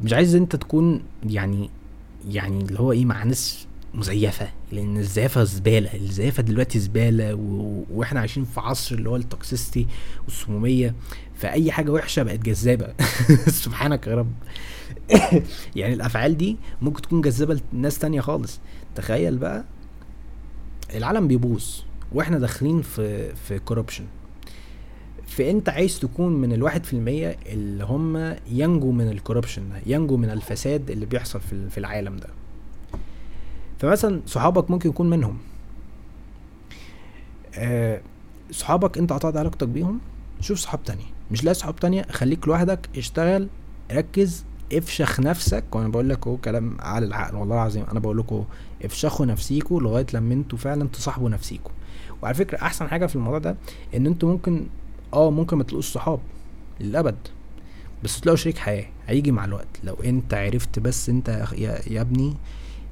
مش 0.00 0.12
عايز 0.12 0.34
أنت 0.34 0.56
تكون 0.56 1.02
يعني 1.26 1.70
يعني 2.28 2.64
اللي 2.64 2.80
هو 2.80 2.92
إيه 2.92 3.04
مع 3.04 3.24
ناس 3.24 3.66
مزيفة. 3.94 4.48
لأن 4.72 4.96
الزيافة 4.96 5.44
زبالة. 5.44 5.94
الزيافة 5.94 6.42
دلوقتي 6.42 6.78
زبالة 6.78 7.34
و... 7.34 7.84
وإحنا 7.90 8.20
عايشين 8.20 8.44
في 8.44 8.60
عصر 8.60 8.94
اللي 8.94 9.10
هو 9.10 9.16
التوكسيستي 9.16 9.86
والسمومية. 10.24 10.94
فأي 11.34 11.72
حاجة 11.72 11.90
وحشة 11.90 12.22
بقت 12.22 12.38
جذابة. 12.38 12.94
سبحانك 13.64 14.06
يا 14.06 14.14
رب. 14.14 14.32
يعني 15.76 15.94
الأفعال 15.94 16.36
دي 16.36 16.56
ممكن 16.82 17.02
تكون 17.02 17.20
جذابة 17.20 17.60
لناس 17.72 17.98
تانية 17.98 18.20
خالص. 18.20 18.60
تخيل 18.94 19.38
بقى 19.38 19.64
العالم 20.94 21.28
بيبوظ. 21.28 21.64
وإحنا 22.12 22.38
داخلين 22.38 22.82
في 22.82 23.34
في 23.34 23.58
corruption 23.58 24.04
فانت 25.28 25.68
عايز 25.68 26.00
تكون 26.00 26.32
من 26.32 26.52
الواحد 26.52 26.84
في 26.84 26.92
المية 26.92 27.36
اللي 27.46 27.84
هم 27.84 28.36
ينجوا 28.50 28.92
من 28.92 29.08
ال 29.08 29.13
corruption 29.13 29.62
ينجوا 29.86 30.16
من 30.16 30.30
الفساد 30.30 30.90
اللي 30.90 31.06
بيحصل 31.06 31.40
في 31.40 31.70
في 31.70 31.78
العالم 31.78 32.16
ده. 32.16 32.28
فمثلا 33.78 34.20
صحابك 34.26 34.70
ممكن 34.70 34.88
يكون 34.88 35.10
منهم. 35.10 35.38
آه 37.54 38.00
صحابك 38.50 38.98
انت 38.98 39.12
قطعت 39.12 39.36
علاقتك 39.36 39.68
بيهم 39.68 40.00
شوف 40.40 40.58
صحاب 40.58 40.82
تانية. 40.84 41.04
مش 41.30 41.44
لاقي 41.44 41.54
صحاب 41.54 41.76
تانية 41.76 42.02
خليك 42.02 42.48
لوحدك 42.48 42.88
اشتغل 42.96 43.48
ركز 43.92 44.44
افشخ 44.72 45.20
نفسك. 45.20 45.64
وأنا 45.72 45.88
بقول 45.88 46.08
لك 46.08 46.26
اهو 46.26 46.36
كلام 46.36 46.76
على 46.80 47.06
العقل 47.06 47.36
والله 47.36 47.54
العظيم 47.54 47.84
أنا 47.90 48.00
بقول 48.00 48.18
لكم 48.18 48.44
افشخوا 48.84 49.26
نفسيكوا 49.26 49.80
لغاية 49.80 50.06
لما 50.14 50.34
أنتوا 50.34 50.58
فعلا 50.58 50.88
تصاحبوا 50.88 51.30
نفسيكوا. 51.30 51.70
وعلى 52.22 52.34
فكرة 52.34 52.58
أحسن 52.62 52.88
حاجة 52.88 53.06
في 53.06 53.16
الموضوع 53.16 53.38
ده 53.38 53.56
إن 53.94 54.06
أنتوا 54.06 54.32
ممكن 54.32 54.66
آه 55.14 55.30
ممكن 55.30 55.56
ما 55.56 55.64
تلاقوش 55.64 55.86
صحاب 55.92 56.20
للأبد. 56.80 57.16
بس 58.04 58.20
تلاقوا 58.20 58.36
شريك 58.36 58.58
حياة 58.58 58.86
هيجي 59.06 59.32
مع 59.32 59.44
الوقت. 59.44 59.68
لو 59.84 59.94
انت 59.94 60.34
عرفت 60.34 60.78
بس 60.78 61.08
انت 61.08 61.28
يا, 61.58 61.80
يا 61.92 62.00
ابني 62.00 62.34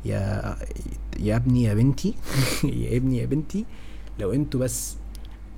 يا 0.05 0.57
يا 1.21 1.37
ابني 1.37 1.62
يا 1.62 1.75
بنتي 1.75 2.14
يا 2.64 2.97
ابني 2.97 3.19
يا 3.19 3.27
بنتي 3.27 3.64
لو 4.21 4.33
أنتوا 4.33 4.61
بس 4.61 4.97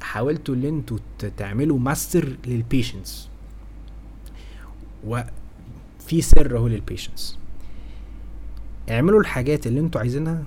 حاولتوا 0.01 0.55
ان 0.55 0.65
أنتوا 0.65 0.99
تعملوا 1.37 1.79
master 1.79 2.37
لل 2.47 2.63
patience 2.63 3.29
وفي 5.07 6.21
سر 6.21 6.57
اهو 6.57 6.69
لل 6.69 6.83
patience 6.83 7.39
اعملوا 8.91 9.21
الحاجات 9.21 9.67
اللي 9.67 9.81
أنتوا 9.81 10.01
عايزينها 10.01 10.45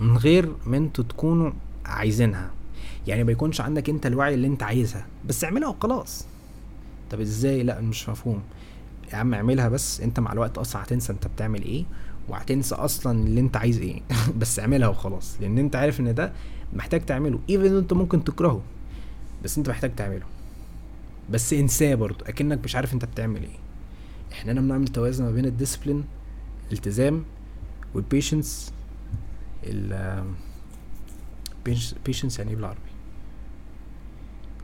من 0.00 0.16
غير 0.16 0.52
ما 0.66 0.76
أنتوا 0.76 1.04
تكونوا 1.04 1.50
عايزينها. 1.86 2.50
يعني 3.08 3.24
ما 3.24 3.32
يكونش 3.32 3.60
عندك 3.60 3.90
انت 3.90 4.06
الوعي 4.06 4.34
اللي 4.34 4.46
انت 4.46 4.62
عايزها 4.62 5.06
بس 5.26 5.44
اعملها 5.44 5.68
وخلاص. 5.68 6.26
طب 7.10 7.20
إزاي؟ 7.20 7.62
لا 7.62 7.80
مش 7.80 8.08
مفهوم. 8.08 8.42
يا 9.12 9.16
عم 9.16 9.34
اعملها 9.34 9.68
بس 9.68 10.00
انت 10.00 10.20
مع 10.20 10.32
الوقت 10.32 10.58
أصلا 10.58 10.82
هتنسى 10.82 11.12
انت 11.12 11.26
بتعمل 11.26 11.62
إيه 11.62 11.84
وهتنسى 12.28 12.74
أصلا 12.74 13.24
اللي 13.24 13.40
انت 13.40 13.56
عايز 13.56 13.78
إيه. 13.78 14.00
بس 14.40 14.58
اعملها 14.58 14.88
وخلاص 14.88 15.36
لأن 15.40 15.58
انت 15.58 15.76
عارف 15.76 16.00
ان 16.00 16.14
ده 16.14 16.32
محتاج 16.72 17.06
تعمله. 17.06 17.38
even 17.50 17.76
انت 17.76 17.92
ممكن 17.92 18.24
تكرهه 18.24 18.62
بس 19.44 19.58
انت 19.58 19.68
محتاج 19.68 19.94
تعمله. 19.96 20.26
بس 21.30 21.52
انساه 21.52 21.94
برضه 21.94 22.24
اكنك 22.28 22.64
مش 22.64 22.76
عارف 22.76 22.94
انت 22.94 23.04
بتعمل 23.04 23.42
إيه. 23.42 23.58
إحنا 24.32 24.52
هنا 24.52 24.60
بنعمل 24.60 24.88
توازن 24.88 25.24
ما 25.24 25.30
بين 25.30 25.44
ال 25.46 25.51
discipline 25.51 26.04
الالتزام 26.68 27.24
وال 27.94 28.10
patience 28.10 28.72
ال 29.64 30.24
patience 32.06 32.38
يعني 32.38 32.50
إيه 32.50 32.56
بالعربي؟ 32.56 32.78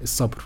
الصبر. 0.05 0.45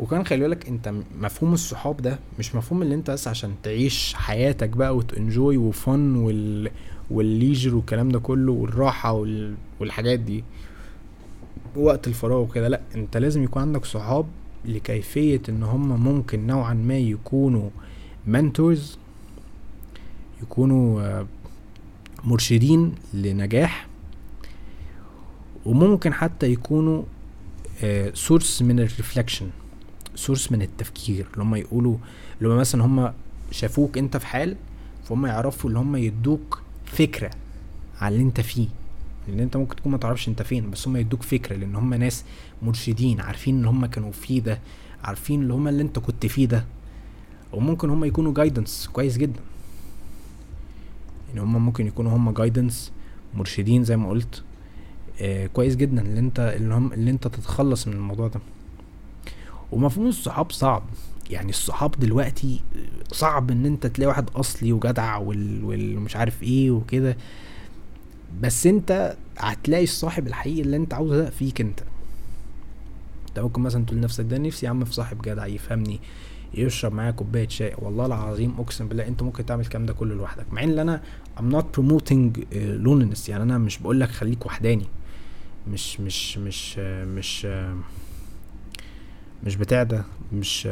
وكان 0.00 0.26
خلي 0.26 0.40
بالك 0.40 0.68
انت 0.68 0.92
مفهوم 1.20 1.52
الصحاب 1.52 1.96
ده 1.96 2.18
مش 2.38 2.54
مفهوم 2.54 2.82
اللي 2.82 2.94
انت 2.94 3.10
بس 3.10 3.28
عشان 3.28 3.54
تعيش 3.62 4.14
حياتك 4.14 4.68
بقى 4.68 4.96
وتنجوي 4.96 5.56
وفن 5.56 6.16
وال 6.16 6.70
والليجر 7.10 7.74
والكلام 7.76 8.08
ده 8.08 8.18
كله 8.18 8.52
والراحة 8.52 9.12
وال... 9.12 9.54
والحاجات 9.80 10.18
دي 10.20 10.44
وقت 11.76 12.08
الفراغ 12.08 12.38
وكده 12.40 12.68
لا 12.68 12.80
انت 12.94 13.16
لازم 13.16 13.42
يكون 13.44 13.62
عندك 13.62 13.84
صحاب 13.84 14.26
لكيفية 14.64 15.40
ان 15.48 15.62
هم 15.62 16.04
ممكن 16.04 16.46
نوعا 16.46 16.74
ما 16.74 16.98
يكونوا 16.98 17.70
منتورز 18.26 18.98
يكونوا 20.42 21.02
آه، 21.02 21.26
مرشدين 22.24 22.94
لنجاح 23.14 23.86
وممكن 25.66 26.12
حتى 26.12 26.46
يكونوا 26.46 27.02
source 28.14 28.62
آه، 28.62 28.66
من 28.66 28.80
ال 28.80 28.86
reflection 28.86 29.50
source 30.14 30.52
من 30.52 30.62
التفكير 30.62 31.26
اللي 31.32 31.42
هم 31.44 31.54
يقولوا 31.54 31.96
اللي 32.38 32.54
هم 32.54 32.58
مثلا 32.58 32.84
هم 32.84 33.12
شافوك 33.50 33.98
أنت 33.98 34.16
في 34.16 34.26
حال 34.26 34.56
فهم 35.04 35.26
يعرفوا 35.26 35.70
اللي 35.70 35.80
هم 35.80 35.96
يدوك 35.96 36.62
فكرة 36.86 37.30
على 38.00 38.14
اللي 38.14 38.26
أنت 38.26 38.40
فيه. 38.40 38.68
لأن 39.28 39.40
أنت 39.40 39.56
ممكن 39.56 39.76
تكون 39.76 39.92
ما 39.92 39.98
تعرفش 39.98 40.28
أنت 40.28 40.42
فين 40.42 40.70
بس 40.70 40.88
هم 40.88 40.96
يدوك 40.96 41.22
فكرة 41.22 41.56
لأن 41.56 41.76
هم 41.76 41.94
ناس 41.94 42.24
مرشدين 42.62 43.20
عارفين 43.20 43.58
إن 43.58 43.64
هم 43.64 43.86
كانوا 43.86 44.12
فيه 44.12 44.40
ده 44.40 44.58
عارفين 45.04 45.42
اللي 45.42 45.52
هم 45.54 45.68
اللي 45.68 45.82
أنت 45.82 45.98
كنت 45.98 46.26
فيه 46.26 46.46
ده. 46.46 46.64
وممكن 47.52 47.90
هم 47.90 48.04
يكونوا 48.04 48.34
guidance 48.34 48.90
كويس 48.92 49.16
جدا. 49.16 49.40
يعني 51.28 51.40
هم 51.40 51.64
ممكن 51.64 51.86
يكونوا 51.86 52.16
هم 52.16 52.30
جايدنس 52.30 52.92
مرشدين 53.34 53.84
زي 53.84 53.96
ما 53.96 54.08
قلت. 54.08 54.42
كويس 55.52 55.76
جدا 55.76 56.02
اللي 56.02 56.20
انت 56.20 56.54
اللي 56.56 56.74
هم 56.74 56.92
اللي 56.92 57.10
أنت 57.10 57.28
تتخلص 57.28 57.86
من 57.86 57.92
الموضوع 57.92 58.28
ده. 58.28 58.40
ومفهوم 59.72 60.06
الصحاب 60.06 60.52
صعب. 60.52 60.82
يعني 61.30 61.50
الصحاب 61.50 61.90
دلوقتي 61.98 62.60
صعب 63.12 63.50
إن 63.50 63.66
أنت 63.66 63.86
تلاقي 63.86 64.08
واحد 64.08 64.30
أصلي 64.30 64.72
وجدع 64.72 65.16
وال... 65.16 65.64
والمش 65.64 66.16
عارف 66.16 66.42
إيه 66.42 66.70
وكده. 66.70 67.16
بس 68.40 68.66
أنت 68.66 69.16
هتلاقي 69.38 69.84
الصاحب 69.84 70.26
الحقيقي 70.26 70.60
اللي 70.60 70.76
أنت 70.76 70.94
عاوزه 70.94 71.16
ده 71.16 71.30
فيك 71.30 71.60
أنت. 71.60 71.80
أنت 73.28 73.38
ممكن 73.38 73.62
مثلا 73.62 73.84
تقول 73.84 73.98
لنفسك 73.98 74.24
ده 74.24 74.38
نفسي 74.38 74.66
يا 74.66 74.70
عم 74.70 74.84
في 74.84 74.94
صاحب 74.94 75.22
جدع 75.22 75.46
يفهمني 75.46 76.00
يشرب 76.54 76.92
معايا 76.92 77.10
كوباية 77.10 77.48
شاي. 77.48 77.74
والله 77.78 78.06
العظيم 78.06 78.54
أقسم 78.58 78.88
بالله 78.88 79.08
أنت 79.08 79.22
ممكن 79.22 79.46
تعمل 79.46 79.60
الكلام 79.60 79.86
ده 79.86 79.92
كله 79.92 80.14
لوحدك. 80.14 80.52
مع 80.52 80.62
إن 80.62 80.78
أنا 80.78 81.02
not 81.38 81.78
promoting 81.78 82.38
uh, 82.38 82.86
loneliness. 82.86 83.28
يعني 83.28 83.42
أنا 83.42 83.58
مش 83.58 83.78
بقول 83.78 84.00
لك 84.00 84.08
خليك 84.08 84.46
وحداني. 84.46 84.86
مش 85.72 86.00
مش 86.00 86.38
مش 86.38 86.78
مش 86.78 87.46
مش 89.44 89.56
بتاع 89.56 89.82
ده 89.82 90.04
مش 90.32 90.68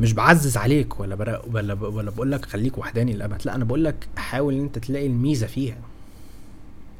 مش 0.00 0.12
بعزز 0.12 0.56
عليك 0.56 1.00
ولا 1.00 1.14
ولا 1.52 1.72
ولا 1.72 2.10
بقول 2.10 2.32
لك 2.32 2.44
خليك 2.44 2.78
وحداني 2.78 3.12
للأبد 3.12 3.42
لا 3.44 3.54
أنا 3.54 3.64
بقول 3.64 3.84
لك 3.84 4.08
حاول 4.16 4.54
إن 4.54 4.60
أنت 4.60 4.78
تلاقي 4.78 5.06
الميزة 5.06 5.46
فيها. 5.46 5.78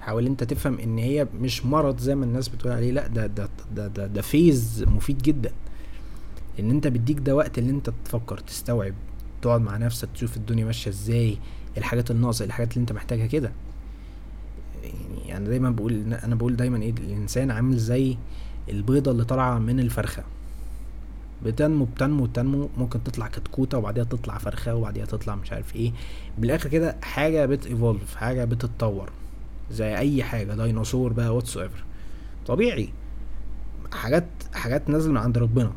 حاول 0.01 0.27
أنت 0.27 0.45
تفهم 0.45 0.79
إن 0.79 0.99
هي 0.99 1.27
مش 1.41 1.67
مرض 1.67 1.99
زي 1.99 2.15
ما 2.15 2.25
الناس 2.25 2.49
بتقول 2.49 2.73
عليه 2.73 2.93
لا 2.93 3.07
ده 3.07 3.27
ده 3.27 3.49
ده 3.75 3.87
ده, 3.89 4.07
ده 4.07 4.23
phase 4.22 4.85
مفيد 4.89 5.19
جدا. 5.23 5.53
إن 6.61 6.71
أنت 6.71 6.87
بيديك 6.87 7.19
ده 7.19 7.35
وقت 7.37 7.59
اللي 7.59 7.71
أنت 7.71 7.91
تفكر 8.05 8.39
تستوعب 8.39 8.95
تقعد 9.43 9.61
مع 9.61 9.77
نفسك 9.77 10.09
تشوف 10.15 10.37
الدنيا 10.37 10.65
ماشية 10.65 10.91
إزاي 10.91 11.39
الحاجات 11.79 12.11
الناقصة 12.11 12.45
الحاجات 12.45 12.73
اللي 12.73 12.81
أنت 12.81 12.93
محتاجها 12.93 13.27
كده. 13.27 13.53
يعني 15.26 15.37
أنا 15.37 15.49
دايما 15.49 15.70
بقول 15.70 16.14
أنا 16.14 16.35
بقول 16.35 16.57
دايما 16.57 16.82
إيه 16.82 16.91
الإنسان 16.91 17.51
عامل 17.51 17.76
زي 17.78 18.16
البيضة 18.68 19.11
اللي 19.11 19.24
طالعة 19.24 19.59
من 19.59 19.80
الفرخة. 19.80 20.24
بتنمو 21.45 21.85
بتنمو 21.85 22.24
بتنمو 22.24 22.68
ممكن 22.78 23.05
تطلع 23.05 23.26
كتكوتة 23.28 23.78
وبعديها 23.78 24.05
تطلع 24.05 24.39
فرخة 24.39 24.74
وبعديها 24.74 25.05
تطلع 25.05 25.35
مش 25.35 25.53
عارف 25.53 25.76
إيه. 25.76 25.93
بالآخر 26.39 26.68
كده 26.68 26.97
حاجة 27.03 27.47
بت 27.47 27.66
evolve 27.66 28.14
حاجة 28.14 28.45
بتتطور. 28.45 29.11
زي 29.70 29.97
أي 29.99 30.22
حاجة 30.24 30.55
ديناصور 30.64 31.12
بقى 31.12 31.37
whatsoever 31.37 31.85
طبيعي. 32.47 32.89
حاجات 33.93 34.26
حاجات 34.53 34.91
نازلة 34.91 35.12
من 35.12 35.18
عند 35.18 35.39
ربنا. 35.39 35.72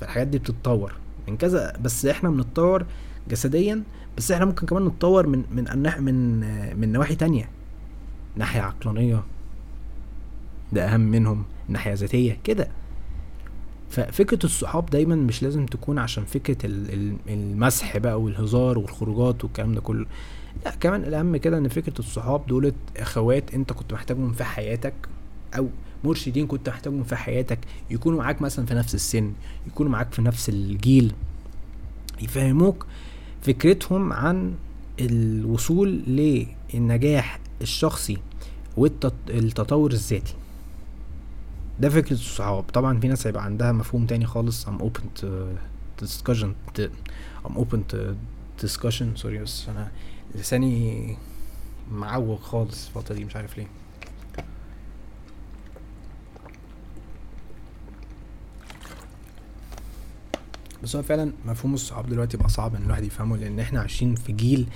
فالحاجات 0.00 0.26
دي 0.26 0.38
بتتطور. 0.38 0.92
من 1.28 1.36
كذا 1.36 1.72
بس 1.82 2.06
إحنا 2.06 2.30
بنتطور 2.30 2.86
جسديا 3.28 3.82
بس 4.16 4.32
إحنا 4.32 4.44
ممكن 4.44 4.66
كمان 4.66 4.84
نتطور 4.86 5.26
من 5.26 5.44
من 5.50 5.64
من 6.00 6.40
من 6.80 6.92
نواحي 6.92 7.14
تانية. 7.14 7.48
ناحية 8.36 8.60
عقلانية. 8.60 9.22
ده 10.72 10.94
أهم 10.94 11.00
منهم. 11.00 11.44
ناحية 11.68 11.92
ذاتية. 11.92 12.38
كده. 12.44 12.68
ففكرة 13.90 14.38
الصحاب 14.44 14.86
دايما 14.90 15.14
مش 15.14 15.42
لازم 15.42 15.66
تكون 15.66 15.98
عشان 15.98 16.24
فكرة 16.24 16.56
المسخرة 17.28 17.96
بقى 17.98 18.20
والهزار 18.20 18.78
والخروجات 18.78 19.44
والكلام 19.44 19.72
ده 19.74 19.80
كله. 19.80 20.06
لا 20.64 20.70
كمان 20.70 21.04
الأهم 21.04 21.36
كده 21.36 21.58
إن 21.58 21.68
فكرة 21.68 21.98
الصحاب 21.98 22.46
دولت 22.46 22.74
أخوات 22.96 23.54
أنت 23.54 23.72
كنت 23.72 23.92
محتاجهم 23.92 24.32
في 24.32 24.44
حياتك 24.44 24.94
أو 25.56 25.68
مرشدين 26.04 26.46
كنت 26.46 26.68
محتاجهم 26.68 27.02
في 27.04 27.16
حياتك 27.16 27.58
يكونوا 27.90 28.18
معاك 28.18 28.42
مثلا 28.42 28.66
في 28.66 28.74
نفس 28.74 28.94
السن 28.94 29.32
يكونوا 29.66 29.92
معاك 29.92 30.12
في 30.12 30.22
نفس 30.22 30.48
الجيل. 30.48 31.12
يفهموك 32.22 32.86
فكرتهم 33.42 34.12
عن 34.12 34.54
الوصول 35.00 35.88
للنجاح 36.74 37.38
الشخصي 37.62 38.18
والتطور 38.76 39.92
الذاتي. 39.92 40.34
ده 41.80 41.88
فكرة 41.88 42.12
الصحاب 42.12 42.62
طبعا 42.62 43.00
في 43.00 43.08
ناس 43.08 43.26
هيبقى 43.26 43.44
عندها 43.44 43.72
مفهوم 43.72 44.06
تاني 44.06 44.26
خالص. 44.26 44.66
I'm 44.66 44.80
open 44.82 45.20
to 45.22 45.26
discussion. 46.04 46.80
I'm 47.44 47.56
open 47.58 47.78
to 47.92 47.96
discussion. 48.66 49.04
sorry 49.16 49.38
بس 49.38 49.68
أنا 49.68 49.90
لساني 50.34 51.16
معوج 51.92 52.38
خالص 52.38 52.86
الفترة 52.86 53.14
دي 53.14 53.24
مش 53.24 53.36
عارف 53.36 53.58
ليه. 53.58 53.66
بس 60.82 60.96
هو 60.96 61.02
فعلا 61.02 61.32
مفهوم 61.44 61.74
الصحاب 61.74 62.08
دلوقتي 62.08 62.36
بقى 62.36 62.48
صعب 62.48 62.74
إن 62.74 62.82
الواحد 62.82 63.04
يفهمه 63.04 63.36
لأن 63.36 63.60
إحنا 63.60 63.80
عايشين 63.80 64.14
في 64.14 64.32
جيل 64.32 64.66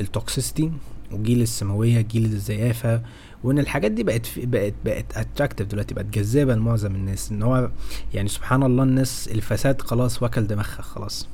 ال 0.00 0.08
toxicity 0.08 0.72
وجيل 1.12 1.42
السمّية 1.42 2.00
جيل 2.00 2.24
الزيافة 2.24 3.02
وإن 3.44 3.58
الحاجات 3.58 3.90
دي 3.90 4.02
بقت 4.02 4.26
بقت 4.38 4.74
بقت 4.84 5.16
attractive 5.16 5.66
دلوقتي 5.66 5.94
بقت 5.94 6.04
جذابة 6.06 6.54
لمعظم 6.54 6.94
الناس. 6.94 7.30
إن 7.32 7.42
هو 7.42 7.70
يعني 8.14 8.28
سبحان 8.28 8.62
الله 8.62 8.82
الناس 8.82 9.28
الفساد 9.28 9.82
خلاص 9.82 10.22
وكل 10.22 10.46
دماغها 10.46 10.82
خلاص. 10.82 11.28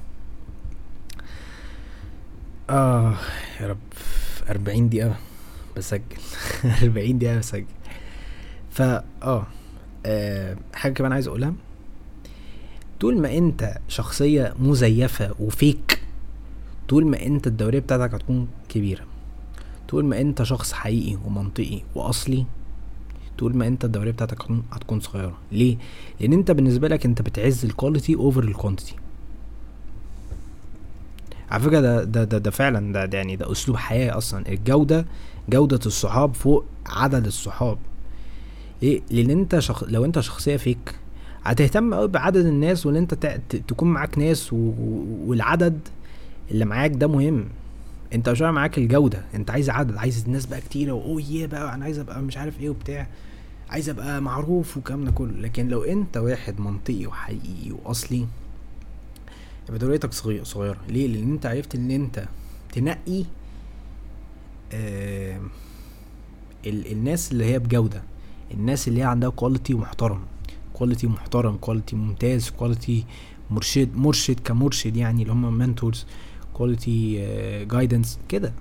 آه 2.70 3.14
يا 3.60 3.66
رب. 3.66 3.78
أربعين 4.50 4.88
دقيقة 4.88 5.16
بسجل. 5.76 6.02
أربعين 6.82 7.18
دقيقة 7.18 7.38
بسجل. 7.38 7.66
فا 8.70 9.04
آه, 9.22 9.46
آه 10.06 10.56
حاجة 10.74 10.92
كمان 10.92 11.12
عايز 11.12 11.26
أقولها. 11.28 11.54
طول 13.00 13.18
ما 13.20 13.36
انت 13.38 13.78
شخصية 13.88 14.54
مزيفة 14.58 15.34
وفيك 15.40 16.02
طول 16.88 17.06
ما 17.06 17.26
انت 17.26 17.46
الدورية 17.46 17.78
بتاعتك 17.78 18.14
هتكون 18.14 18.48
كبيرة 18.68 19.04
طول 19.88 20.04
ما 20.04 20.20
انت 20.20 20.42
شخص 20.42 20.72
حقيقي 20.72 21.18
ومنطقي 21.26 21.80
وأصلي 21.94 22.46
طول 23.38 23.56
ما 23.56 23.66
انت 23.66 23.84
الدورية 23.84 24.10
بتاعتك 24.10 24.38
هتكون 24.72 25.00
صغيرة. 25.00 25.38
ليه؟ 25.52 25.76
لأن 26.20 26.32
انت 26.32 26.50
بالنسبة 26.50 26.88
لك 26.88 27.06
انت 27.06 27.22
بتعز 27.22 27.64
ال 27.64 27.70
quality 27.70 28.14
over 28.14 28.44
ال 28.44 28.50
quantity 28.50 28.94
على 31.50 31.62
فكرة 31.62 31.80
ده 31.80 32.04
ده 32.04 32.24
ده, 32.24 32.38
ده 32.38 32.50
فعلا 32.50 32.92
ده, 32.92 33.04
ده 33.06 33.18
يعني 33.18 33.36
ده 33.36 33.52
أسلوب 33.52 33.76
حياة 33.76 34.16
أصلا. 34.18 34.48
الجودة 34.48 35.06
جودة 35.48 35.80
الصحاب 35.86 36.34
فوق 36.34 36.64
عدد 36.86 37.26
الصحاب. 37.26 37.78
ليه 38.82 39.00
لأن 39.10 39.30
انت 39.30 39.58
شخ... 39.58 39.84
لو 39.84 40.04
انت 40.04 40.20
شخصية 40.20 40.56
فيك 40.56 40.94
هتهتم 41.44 41.94
قوي 41.94 42.08
بعدد 42.08 42.46
الناس 42.46 42.86
وان 42.86 42.96
انت. 42.96 43.14
تكون 43.68 43.88
معاك 43.88 44.18
ناس 44.18 44.52
و... 44.52 44.72
والعدد 45.26 45.80
اللي 46.50 46.64
معاك 46.64 46.90
ده 46.90 47.06
مهم. 47.06 47.44
انت 48.14 48.28
مش 48.28 48.42
معاك 48.42 48.78
الجودة. 48.78 49.24
انت 49.34 49.50
عايز 49.50 49.70
عدد 49.70 49.96
عايز 49.96 50.24
الناس 50.26 50.46
بقى 50.46 50.60
كتيره 50.60 50.92
واوه 50.92 51.22
ياه 51.22 51.46
بقى 51.46 51.74
أنا 51.74 51.84
عايز 51.84 51.98
ابقى 51.98 52.22
مش 52.22 52.36
عارف 52.36 52.60
إيه 52.60 52.70
وبتاع. 52.70 53.06
عايز 53.70 53.88
ابقى 53.88 54.22
معروف 54.22 54.76
والكلام 54.76 55.04
ده 55.04 55.10
كله. 55.10 55.32
لكن 55.40 55.68
لو 55.68 55.82
انت 55.84 56.16
واحد 56.16 56.60
منطقي 56.60 57.06
وحقيقي 57.06 57.72
واصلي 57.84 58.26
يبقى 59.68 59.78
دوريتك 59.78 60.12
صغيرة. 60.42 60.76
ليه؟ 60.88 61.06
لأن 61.08 61.32
انت 61.32 61.46
عرفت 61.46 61.74
ان 61.74 61.90
انت 61.90 62.24
تنقي 62.72 63.24
آه 64.72 65.40
ال 66.66 66.92
الناس 66.92 67.32
اللي 67.32 67.44
هي 67.44 67.58
بجودة. 67.58 68.02
الناس 68.54 68.88
اللي 68.88 69.00
هي 69.00 69.04
عندها 69.04 69.28
quality 69.28 69.74
محترم 69.74 70.20
quality 70.80 71.06
محترم 71.06 71.56
quality 71.56 71.96
ممتاز 71.96 72.50
quality 72.50 73.04
مرشد 73.50 73.96
مرشد 73.96 74.40
كمرشد 74.40 74.96
يعني 74.96 75.22
اللي 75.22 75.32
هم 75.32 75.58
mentors 75.58 76.06
quality 76.54 77.16
guidance 77.64 78.18
كده. 78.28 78.52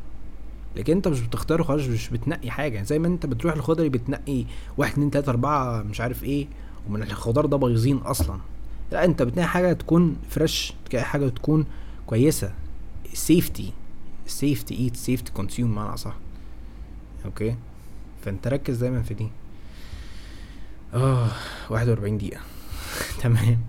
لكن 0.75 0.93
انت 0.93 1.07
مش 1.07 1.21
بتختار 1.21 1.63
خالص 1.63 1.87
مش 1.87 2.09
بتنقي 2.09 2.51
حاجة. 2.51 2.83
زي 2.83 2.99
ما 2.99 3.07
انت 3.07 3.25
بتروح 3.25 3.53
الخضري 3.53 3.89
بتنقي 3.89 4.45
واحد 4.77 4.91
اتنين 4.91 5.11
تلاتة 5.11 5.29
اربعة 5.29 5.81
مش 5.83 6.01
عارف 6.01 6.23
إيه 6.23 6.47
ومن 6.89 7.03
الخضار 7.03 7.45
ده 7.45 7.57
بايظين 7.57 7.97
أصلا. 7.97 8.39
لا 8.91 9.05
انت 9.05 9.21
بتنقي 9.21 9.47
حاجة 9.47 9.73
تكون 9.73 10.15
fresh 10.29 10.73
حاجة 10.95 11.29
تكون 11.29 11.65
كويسة. 12.05 12.53
safety 13.13 13.71
safety 14.25 14.77
eat 14.77 14.95
safety 14.95 15.31
consume 15.31 15.75
معنى 15.75 15.97
صح 15.97 16.15
okay؟ 17.25 17.55
فانت 18.21 18.47
ركز 18.47 18.77
دايما 18.77 19.01
في 19.01 19.13
دي. 19.13 19.27
آه 20.93 21.27
واحد 21.69 21.87
وأربعين 21.89 22.17
دقيقة. 22.17 22.41
تمام. 23.21 23.59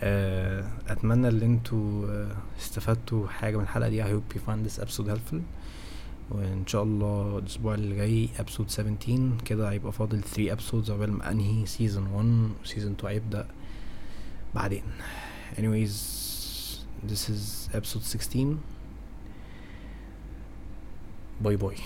آه، 0.00 0.68
أتمنى 0.88 1.28
ان 1.28 1.42
أنتوا 1.42 2.06
آه، 2.10 2.36
استفدتوا 2.60 3.28
حاجة 3.28 3.56
من 3.56 3.62
الحلقة 3.62 3.88
دي. 3.88 4.04
I 4.04 4.06
hope 4.06 4.36
you 4.36 4.40
find 4.40 4.70
this 4.70 4.78
episode 4.82 5.08
helpful. 5.08 5.40
وإن 6.30 6.66
شاء 6.66 6.82
الله 6.82 7.38
الأسبوع 7.38 7.74
اللي 7.74 7.96
جاي 7.96 8.28
episode 8.38 8.68
17 8.68 9.30
كده 9.44 9.70
هيبقى 9.70 9.92
فاضل 9.92 10.20
3 10.22 10.56
episodes 10.56 10.90
عقبال 10.90 11.12
ما 11.12 11.30
أنهي 11.30 11.66
season 11.66 11.98
1 12.14 12.26
و 12.26 12.48
season 12.64 12.76
2 13.00 13.06
هيبدأ 13.06 13.46
بعدين. 14.54 14.82
Anyways 15.56 15.96
this 17.10 17.28
is 17.30 17.70
episode 17.74 18.02
16 18.02 18.56
باي 21.40 21.56
باي 21.56 21.76